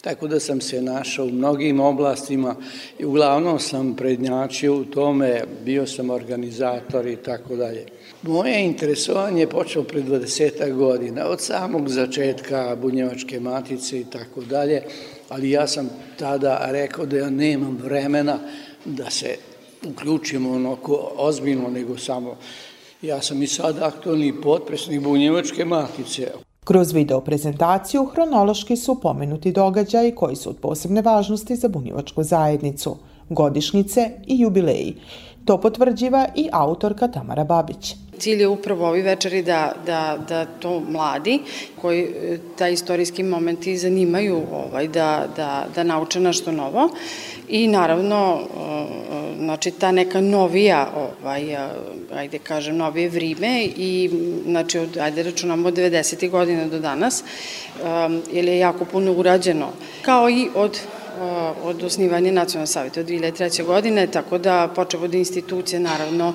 Tako 0.00 0.28
da 0.28 0.40
sam 0.40 0.60
se 0.60 0.82
našao 0.82 1.26
u 1.26 1.30
mnogim 1.30 1.80
oblastima 1.80 2.56
i 2.98 3.04
uglavnom 3.04 3.58
sam 3.58 3.96
prednjačio 3.96 4.76
u 4.76 4.84
tome, 4.84 5.42
bio 5.64 5.86
sam 5.86 6.10
organizator 6.10 7.06
i 7.06 7.16
tako 7.16 7.56
dalje. 7.56 7.86
Moje 8.22 8.64
interesovanje 8.64 9.40
je 9.40 9.48
počelo 9.50 9.84
pred 9.84 10.04
20 10.04 10.72
godina, 10.72 11.26
od 11.26 11.40
samog 11.40 11.88
začetka 11.88 12.76
Bunjevačke 12.82 13.40
matice 13.40 14.00
i 14.00 14.04
tako 14.04 14.40
dalje, 14.40 14.82
ali 15.28 15.50
ja 15.50 15.66
sam 15.66 15.90
tada 16.18 16.68
rekao 16.70 17.06
da 17.06 17.16
ja 17.16 17.30
nemam 17.30 17.78
vremena 17.84 18.38
da 18.84 19.10
se 19.10 19.36
uključim 19.86 20.46
onako 20.46 21.12
ozbiljno, 21.16 21.68
nego 21.68 21.98
samo 21.98 22.36
ja 23.02 23.22
sam 23.22 23.42
i 23.42 23.46
sad 23.46 23.78
aktualni 23.78 24.40
potpresnik 24.42 25.00
Bunjevačke 25.00 25.64
matice. 25.64 26.32
Kroz 26.64 26.92
video 26.92 27.20
prezentaciju 27.20 28.04
hronološki 28.04 28.76
su 28.76 29.00
pomenuti 29.00 29.52
događaji 29.52 30.14
koji 30.14 30.36
su 30.36 30.50
od 30.50 30.56
posebne 30.56 31.02
važnosti 31.02 31.56
za 31.56 31.68
bunjevačku 31.68 32.22
zajednicu, 32.22 32.96
godišnjice 33.28 34.10
i 34.26 34.40
jubileji. 34.40 34.96
To 35.44 35.60
potvrđiva 35.60 36.26
i 36.34 36.48
autorka 36.52 37.08
Tamara 37.08 37.44
Babić 37.44 37.96
cilj 38.20 38.40
je 38.40 38.48
upravo 38.48 38.88
ovi 38.88 39.02
večeri 39.02 39.42
da, 39.42 39.72
da, 39.86 40.18
da 40.28 40.44
to 40.44 40.80
mladi 40.88 41.38
koji 41.80 42.02
e, 42.02 42.38
taj 42.58 42.72
istorijski 42.72 43.22
momenti 43.22 43.76
zanimaju 43.78 44.42
ovaj, 44.52 44.88
da, 44.88 45.26
da, 45.36 45.66
da 45.74 45.82
nauče 45.82 46.20
nešto 46.20 46.52
novo 46.52 46.88
i 47.48 47.68
naravno 47.68 48.40
znači 49.38 49.70
ta 49.70 49.92
neka 49.92 50.20
novija 50.20 50.92
ovaj, 50.96 51.56
ajde 52.14 52.38
kažem 52.38 52.76
novije 52.76 53.08
vrime 53.08 53.64
i 53.64 54.10
znači 54.46 54.78
od, 54.78 54.96
ajde 54.96 55.22
računamo 55.22 55.68
od 55.68 55.74
90. 55.74 56.30
godina 56.30 56.66
do 56.66 56.78
danas 56.78 57.22
um, 57.82 58.22
jer 58.32 58.44
je 58.44 58.58
jako 58.58 58.84
puno 58.84 59.12
urađeno 59.12 59.68
kao 60.02 60.30
i 60.30 60.48
od 60.54 60.80
od 61.64 61.82
osnivanja 61.82 62.32
nacionalnog 62.32 62.68
savjeta 62.68 63.00
od 63.00 63.06
2003. 63.06 63.66
godine, 63.66 64.06
tako 64.06 64.38
da 64.38 64.68
počeo 64.74 65.00
od 65.00 65.14
institucije, 65.14 65.80
naravno, 65.80 66.34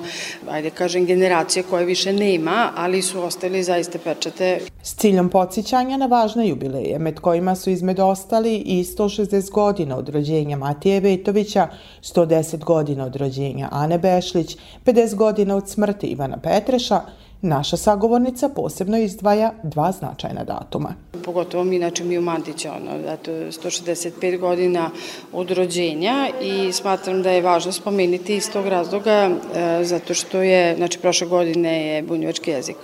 ajde 0.50 0.70
kažem, 0.70 1.06
generacije 1.06 1.62
koje 1.62 1.84
više 1.84 2.12
nema, 2.12 2.72
ali 2.76 3.02
su 3.02 3.22
ostali 3.22 3.62
zaiste 3.62 3.98
pečate. 3.98 4.58
S 4.82 4.94
ciljom 4.94 5.28
podsjećanja 5.28 5.96
na 5.96 6.06
važne 6.06 6.48
jubileje, 6.48 6.98
med 6.98 7.20
kojima 7.20 7.54
su 7.54 7.70
izmed 7.70 8.00
ostali 8.00 8.56
i 8.56 8.84
160 8.84 9.50
godina 9.50 9.96
od 9.96 10.08
rođenja 10.08 10.56
Matije 10.56 11.00
Vetovića, 11.00 11.68
110 12.02 12.64
godina 12.64 13.04
od 13.04 13.16
rođenja 13.16 13.68
Ane 13.72 13.98
Bešlić, 13.98 14.56
50 14.84 15.14
godina 15.14 15.56
od 15.56 15.68
smrti 15.68 16.06
Ivana 16.06 16.36
Petreša, 16.36 17.00
Naša 17.42 17.76
sagovornica 17.76 18.48
posebno 18.48 18.98
izdvaja 18.98 19.52
dva 19.62 19.92
značajna 19.92 20.44
datuma. 20.44 20.94
Pogotovo 21.24 21.64
mi, 21.64 21.78
znači 21.78 22.04
mi 22.04 22.18
u 22.18 22.22
Mandića, 22.22 22.72
ono, 22.72 23.12
eto, 23.12 23.30
165 23.30 24.38
godina 24.38 24.90
od 25.32 25.50
rođenja 25.50 26.28
i 26.42 26.72
smatram 26.72 27.22
da 27.22 27.30
je 27.30 27.42
važno 27.42 27.72
spomenuti 27.72 28.36
iz 28.36 28.50
tog 28.50 28.66
razloga 28.66 29.10
e, 29.10 29.84
zato 29.84 30.14
što 30.14 30.42
je, 30.42 30.76
znači 30.76 30.98
prošle 30.98 31.26
godine 31.26 31.86
je 31.86 32.02
bunjevački 32.02 32.50
jezik 32.50 32.76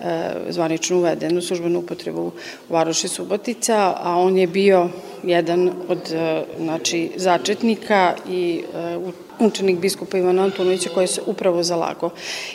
e, 0.00 0.30
zvanično 0.48 0.98
uveden 0.98 1.38
u 1.38 1.42
službenu 1.42 1.78
upotrebu 1.78 2.20
u 2.20 2.32
Varoši 2.68 3.08
Subotica, 3.08 3.94
a 4.02 4.18
on 4.18 4.38
je 4.38 4.46
bio 4.46 4.88
jedan 5.22 5.70
od 5.88 6.12
e, 6.12 6.44
znači, 6.58 7.10
začetnika 7.16 8.14
i 8.28 8.62
e, 8.74 8.96
učenik 9.40 9.78
biskupa 9.78 10.18
Ivana 10.18 10.42
Antunovića 10.42 10.90
koji 10.94 11.06
se 11.06 11.20
upravo 11.26 11.62
zalago 11.62 12.10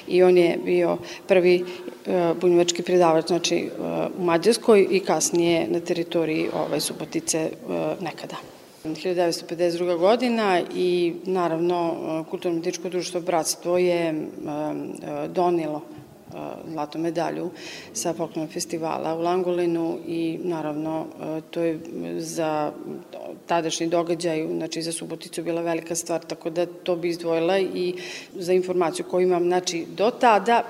i 0.08 0.24
on 0.24 0.38
je 0.38 0.60
bio 0.65 0.98
prvi 1.28 1.65
e, 2.06 2.34
bunjevački 2.41 2.84
predavač 2.84 3.28
znači, 3.28 3.69
u 4.17 4.24
Mađarskoj 4.24 4.88
i 4.91 5.00
kasnije 5.00 5.67
na 5.69 5.80
teritoriji 5.80 6.50
ovaj, 6.54 6.80
Subotice 6.80 7.50
nekada. 8.02 8.36
1952. 8.84 9.98
godina 9.98 10.62
i 10.76 11.13
naravno 11.26 12.26
Kulturno-metičko 12.30 12.89
društvo 12.89 13.21
Bratstvo 13.21 13.78
je 13.78 14.28
donilo 15.28 15.82
zlatnu 16.71 17.02
medalju 17.02 17.50
sa 17.93 18.13
folklornog 18.13 18.54
festivala 18.54 19.15
u 19.15 19.21
Langolinu 19.21 19.98
i 20.08 20.39
naravno 20.43 21.06
to 21.52 21.62
je 21.62 21.80
za 22.17 22.71
tadašnji 23.45 23.88
događaj, 23.88 24.48
znači 24.48 24.82
za 24.82 24.91
Suboticu 24.91 25.43
bila 25.43 25.62
velika 25.62 25.95
stvar, 25.95 26.21
tako 26.21 26.50
da 26.50 26.65
to 26.65 26.95
bi 26.95 27.10
izdvojila 27.10 27.60
i 27.60 27.95
za 28.34 28.54
informaciju 28.54 29.06
koju 29.12 29.28
imam, 29.28 29.43
znači 29.43 29.86
do 29.98 30.12
tada 30.12 30.63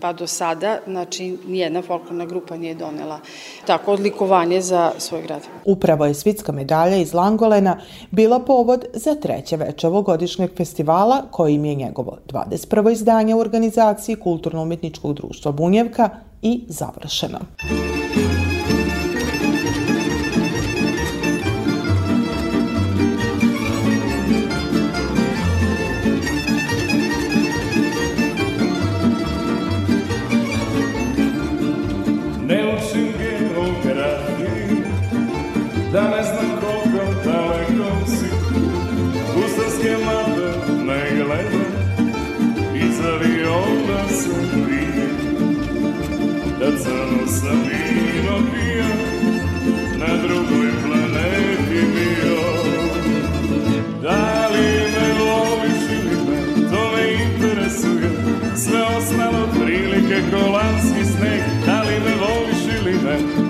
pa 0.00 0.12
do 0.12 0.26
sada, 0.26 0.78
znači, 0.86 1.38
nijedna 1.46 1.82
folklorna 1.82 2.26
grupa 2.26 2.56
nije 2.56 2.74
donela 2.74 3.20
tako 3.66 3.92
odlikovanje 3.92 4.60
za 4.60 4.92
svoj 4.98 5.22
grad. 5.22 5.42
Upravo 5.64 6.06
je 6.06 6.14
svitska 6.14 6.52
medalja 6.52 6.96
iz 6.96 7.14
Langolena 7.14 7.80
bila 8.10 8.38
povod 8.38 8.84
za 8.94 9.14
treće 9.14 9.56
veče 9.56 9.86
ovogodišnjeg 9.86 10.50
festivala, 10.56 11.22
kojim 11.30 11.64
je 11.64 11.74
njegovo 11.74 12.18
21. 12.26 12.92
izdanje 12.92 13.34
u 13.34 13.40
organizaciji 13.40 14.16
Kulturno-umetničkog 14.16 15.14
društva 15.14 15.52
Bunjevka 15.52 16.10
i 16.42 16.64
završeno. 16.68 17.38
kolanski 17.68 18.47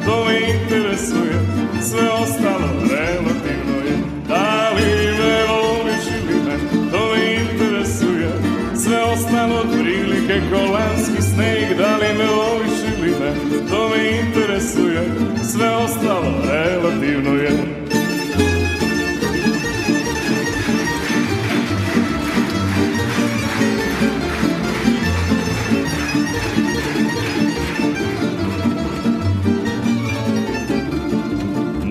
to 0.08 0.24
me 0.24 0.36
interesuje, 0.38 1.36
sve 1.82 2.10
ostalo 2.10 2.68
relativno 2.90 3.76
je. 3.86 3.96
Da 4.28 4.70
li 4.76 5.12
me 5.18 5.44
voliš 5.48 6.04
ili 6.20 6.40
ne, 6.46 6.56
to 6.92 7.12
me 7.12 7.34
interesuje, 7.34 8.30
sve 8.74 9.02
ostalo 9.02 9.64
prilike 9.72 10.40
kolanski 10.52 11.22
sneg, 11.22 11.78
da 11.78 11.96
li 11.96 12.18
me 12.18 12.26
voliš 12.26 12.78
ili 12.98 13.10
ne, 13.10 13.32
to 13.70 13.88
me 13.88 14.20
interesuje, 14.20 15.04
sve 15.42 15.70
ostalo 15.76 16.32
relativno 16.46 17.34
je. 17.34 17.77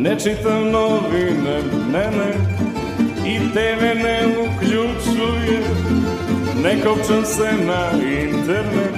Ne 0.08 0.15
čitam 0.20 0.72
novine, 0.72 1.58
ne, 1.91 2.06
ne, 2.17 2.32
i 3.26 3.39
TV 3.54 3.82
ne 4.04 4.20
uključuje, 4.28 5.62
ne 6.63 6.82
kopčam 6.84 7.26
se 7.26 7.52
na 7.65 7.91
internet. 8.22 8.96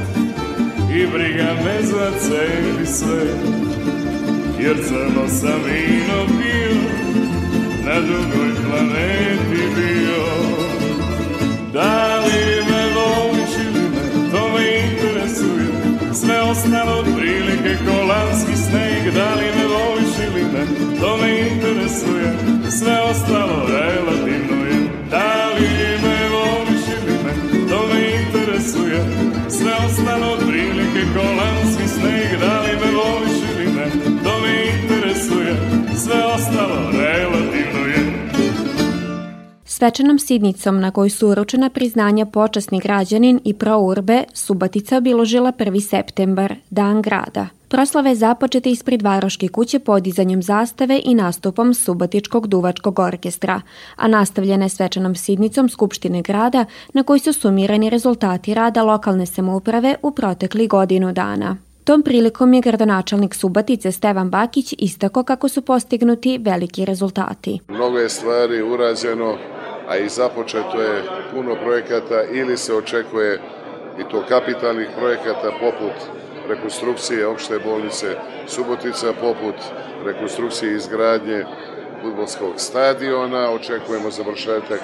I 0.93 1.07
briga 1.07 1.55
me 1.65 1.81
za 1.83 2.11
celi 2.19 2.85
svet, 2.85 3.39
jer 4.59 4.77
crno 4.87 5.27
sam 5.27 5.59
vino 5.65 6.25
pio, 6.27 6.77
na 7.85 8.01
drugoj 8.01 8.51
planeti 8.67 9.63
bio. 9.75 10.25
Da 11.73 12.19
li 12.19 12.63
me 12.69 12.83
voliš 12.95 13.55
ili 13.59 13.89
ne, 13.89 14.31
to 14.31 14.49
me 14.49 14.79
interesuje, 14.91 15.67
sve 16.13 16.41
ostalo 16.41 17.03
prilike 17.03 17.77
kolanski 17.85 18.58
sneg, 18.99 19.13
da 19.13 19.35
li 19.35 19.45
me 19.57 19.65
voliš 19.67 20.13
ili 20.27 20.43
ne, 20.43 20.65
to 21.01 21.17
me 21.17 21.39
interesuje, 21.39 22.33
sve 22.69 23.01
ostalo 23.01 23.65
relativno 23.67 24.65
je. 24.65 24.89
Da 25.09 25.49
li 25.55 25.67
me 26.03 26.29
voliš 26.29 26.83
ili 26.97 27.15
ne, 27.23 27.33
to 27.69 27.87
me 27.87 28.01
interesuje, 28.21 28.99
sve 29.49 29.73
ostalo 29.85 30.37
prilike 30.37 31.01
kolanski 31.15 31.87
sneg, 31.87 32.39
da 32.39 32.61
li 32.61 32.71
me 32.71 32.91
voliš 32.91 33.37
ili 33.51 33.71
ne, 33.71 33.87
to 34.23 34.39
me 34.41 34.53
interesuje, 34.81 35.55
sve 35.95 36.25
ostalo 36.35 36.91
relativno 36.91 37.87
je. 37.87 38.29
Svečanom 39.65 40.19
sidnicom 40.19 40.79
na 40.79 40.91
kojoj 40.91 41.09
su 41.09 41.27
uručena 41.27 41.69
priznanja 41.69 42.25
počasni 42.25 42.79
građanin 42.79 43.39
i 43.43 43.53
prourbe 43.53 44.23
Subatica 44.33 44.97
obiložila 44.97 45.51
1. 45.51 45.89
septembar, 45.89 46.55
dan 46.69 47.01
grada. 47.01 47.58
Proslava 47.69 48.09
je 48.09 48.15
započeta 48.15 48.69
ispred 48.69 49.01
Varoške 49.01 49.47
kuće 49.47 49.79
podizanjem 49.79 50.41
zastave 50.43 51.01
i 51.05 51.15
nastupom 51.15 51.73
Subatičkog 51.73 52.47
duvačkog 52.47 52.99
orkestra, 52.99 53.61
a 53.95 54.07
nastavljena 54.07 54.65
je 54.65 54.69
svečanom 54.69 55.15
sidnicom 55.15 55.69
Skupštine 55.69 56.21
grada 56.21 56.65
na 56.93 57.03
kojoj 57.03 57.19
su 57.19 57.33
sumirani 57.33 57.89
rezultati 57.89 58.53
rada 58.53 58.83
lokalne 58.83 59.25
samouprave 59.25 59.95
u 60.01 60.11
protekli 60.11 60.67
godinu 60.67 61.11
dana. 61.13 61.57
Tom 61.83 62.01
prilikom 62.01 62.53
je 62.53 62.61
gradonačelnik 62.61 63.35
Subatice 63.35 63.91
Stevan 63.91 64.29
Bakić 64.29 64.75
istako 64.77 65.23
kako 65.23 65.49
su 65.49 65.61
postignuti 65.61 66.37
veliki 66.37 66.85
rezultati. 66.85 67.59
Mnogo 67.67 67.97
je 67.97 68.09
stvari 68.09 68.61
urađeno, 68.61 69.37
a 69.87 69.97
i 69.97 70.09
započeto 70.09 70.81
je 70.81 71.03
puno 71.33 71.55
projekata 71.63 72.23
ili 72.33 72.57
se 72.57 72.73
očekuje 72.73 73.41
i 73.99 74.11
to 74.11 74.23
kapitalnih 74.29 74.87
projekata 74.99 75.51
poput 75.59 76.18
rekonstrukcije 76.49 77.27
opšte 77.27 77.59
bolnice 77.65 78.15
Subotica, 78.47 79.13
poput 79.21 79.55
rekonstrukcije 80.05 80.75
izgradnje 80.75 81.45
futbolskog 82.01 82.53
stadiona, 82.57 83.49
očekujemo 83.51 84.11
završetak 84.11 84.81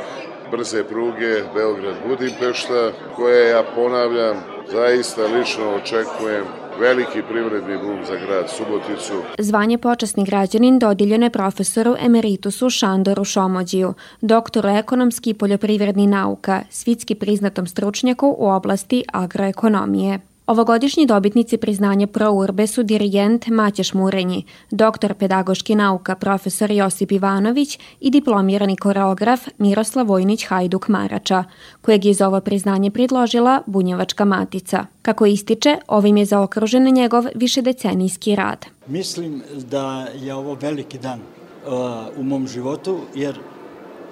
brze 0.52 0.84
pruge 0.84 1.44
Beograd-Budimpešta, 1.56 2.92
koje 3.16 3.50
ja 3.50 3.64
ponavljam, 3.76 4.38
zaista 4.72 5.22
lično 5.26 5.76
očekujem 5.76 6.46
veliki 6.80 7.22
privredni 7.30 7.78
bum 7.78 8.06
za 8.06 8.16
grad 8.16 8.50
Suboticu. 8.50 9.14
Zvanje 9.38 9.78
počasni 9.78 10.26
građanin 10.26 10.80
dodiljeno 10.80 11.26
je 11.26 11.30
profesoru 11.30 11.96
emeritusu 12.00 12.70
Šandoru 12.70 13.24
Šomođiju, 13.24 13.94
doktoru 14.22 14.70
ekonomski 14.70 15.30
i 15.30 15.34
poljoprivredni 15.34 16.08
nauka, 16.08 16.62
svitski 16.70 17.16
priznatom 17.16 17.68
stručnjaku 17.68 18.36
u 18.38 18.50
oblasti 18.50 19.04
agroekonomije. 19.14 20.20
Ovogodišnji 20.48 21.06
dobitnici 21.06 21.58
priznanja 21.58 22.08
Pro 22.08 22.32
Urbe 22.32 22.68
su 22.68 22.84
dirigent 22.84 23.48
Maćeš 23.48 23.94
Murenji, 23.94 24.46
doktor 24.72 25.14
pedagoški 25.14 25.76
nauka 25.76 26.16
profesor 26.16 26.72
Josip 26.72 27.12
Ivanović 27.12 27.80
i 28.00 28.10
diplomirani 28.10 28.78
koreograf 28.78 29.48
Miroslav 29.58 30.08
Vojnić 30.08 30.46
Hajduk 30.48 30.88
Marača, 30.88 31.44
kojeg 31.82 32.06
je 32.06 32.14
za 32.14 32.28
ovo 32.28 32.42
priznanje 32.42 32.92
predložila 32.92 33.62
Bunjevačka 33.66 34.26
matica. 34.26 34.86
Kako 35.02 35.26
ističe, 35.26 35.78
ovim 35.88 36.18
je 36.18 36.26
zaokružen 36.26 36.84
njegov 36.84 37.26
višedecenijski 37.36 38.36
rad. 38.36 38.66
Mislim 38.88 39.42
da 39.70 40.08
je 40.16 40.34
ovo 40.34 40.54
veliki 40.54 40.98
dan 40.98 41.20
uh, 41.20 41.74
u 42.18 42.24
mom 42.24 42.48
životu, 42.48 43.00
jer 43.16 43.40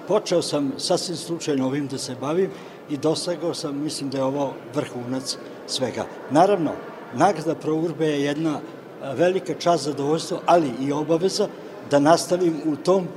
počeo 0.08 0.42
sam 0.42 0.72
sasvim 0.78 1.16
slučajno 1.16 1.66
ovim 1.66 1.86
da 1.86 1.98
se 1.98 2.16
bavim 2.20 2.50
i 2.90 2.96
dosegao 2.96 3.54
sam, 3.54 3.82
mislim 3.82 4.10
da 4.10 4.18
je 4.18 4.24
ovo 4.24 4.52
vrhunac 4.74 5.36
svega. 5.66 6.04
Naravno, 6.30 6.72
nagrada 7.14 7.54
Prourbe 7.54 8.06
je 8.06 8.22
jedna 8.22 8.60
velika 9.16 9.54
čast, 9.54 9.84
zadovoljstvo, 9.84 10.40
ali 10.46 10.70
i 10.80 10.92
obaveza 10.92 11.48
da 11.90 11.98
nastavim 11.98 12.60
u 12.66 12.76
tom 12.76 13.08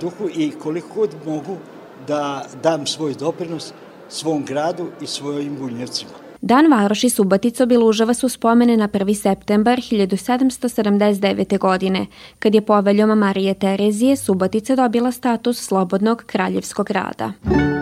duhu 0.00 0.28
i 0.34 0.52
koliko 0.62 0.88
god 0.94 1.14
mogu 1.26 1.56
da 2.08 2.46
dam 2.62 2.86
svoj 2.86 3.14
doprinos 3.14 3.72
svom 4.08 4.44
gradu 4.44 4.86
i 5.00 5.06
svojim 5.06 5.56
bunjevcima. 5.56 6.10
Dan 6.40 6.70
Varoši 6.70 7.10
Subatica 7.10 7.62
obilužava 7.64 8.14
su 8.14 8.28
spomene 8.28 8.76
na 8.76 8.88
1. 8.88 9.14
septembar 9.14 9.78
1779. 9.78 11.58
godine, 11.58 12.06
kad 12.38 12.54
je 12.54 12.60
poveljom 12.60 13.18
Marije 13.18 13.54
Terezije 13.54 14.16
Subatica 14.16 14.76
dobila 14.76 15.12
status 15.12 15.66
slobodnog 15.66 16.22
kraljevskog 16.26 16.86
grada. 16.86 17.32
žalite 17.44 17.75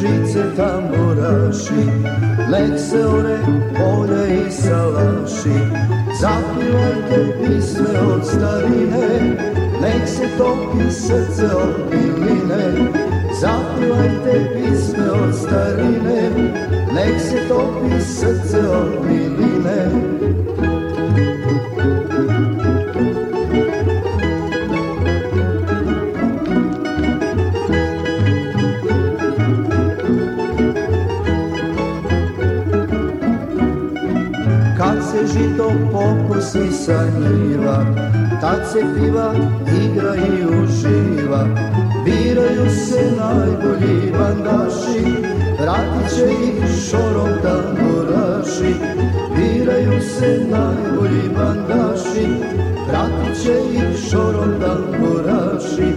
žice 0.00 0.42
tamburaši, 0.56 1.84
nek 2.50 2.78
se 2.78 3.06
ore 3.06 3.38
polja 3.76 4.26
i 4.26 4.50
salaši. 4.50 5.58
Zapivajte 6.20 7.36
pisme 7.40 8.00
od 8.00 8.26
starine, 8.26 9.36
nek 9.80 10.08
se 10.08 10.28
topi 10.38 10.90
srce 10.90 11.46
od 11.56 11.74
miline. 11.90 12.92
Zapivajte 13.40 14.54
pisme 14.54 15.10
od 15.10 15.34
starine, 15.34 16.30
nek 16.94 17.20
se 17.20 17.48
topi 17.48 18.00
srce 18.00 18.68
od 18.68 19.04
miline. 19.06 20.75
Pokosi 36.46 36.72
sa 36.72 37.04
njiva, 37.20 37.84
tad 38.40 38.60
se 38.72 38.80
piva, 38.94 39.34
igra 39.84 40.14
i 40.16 40.44
uživa. 40.44 41.46
Biraju 42.04 42.70
se 42.70 43.12
najbolji 43.16 44.12
bandaši, 44.12 45.22
vratit 45.60 46.16
će 46.16 46.24
ih 46.24 46.88
šorom 46.90 47.30
tamburaši. 47.42 48.74
Biraju 49.36 50.00
se 50.00 50.46
najbolji 50.50 51.28
bandaši, 51.36 52.28
vratit 52.88 53.42
će 53.42 53.52
ih 53.74 54.10
šorom 54.10 54.54
tamburaši. 54.60 55.92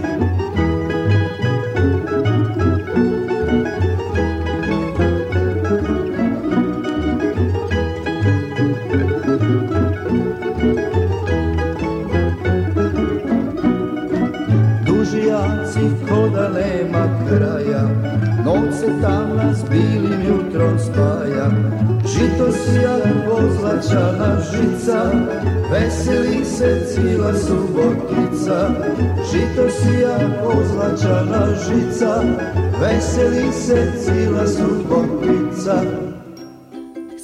Žica, 24.80 25.10
veseli 25.70 26.44
se 26.44 26.86
cijela 26.94 27.32
subotica. 27.34 28.70
Žito 29.32 29.70
sija 29.70 30.18
pozlačana 30.42 31.46
žica, 31.66 32.22
veseli 32.80 33.52
se 33.52 33.92
cijela 34.04 34.46
subotica. 34.46 36.09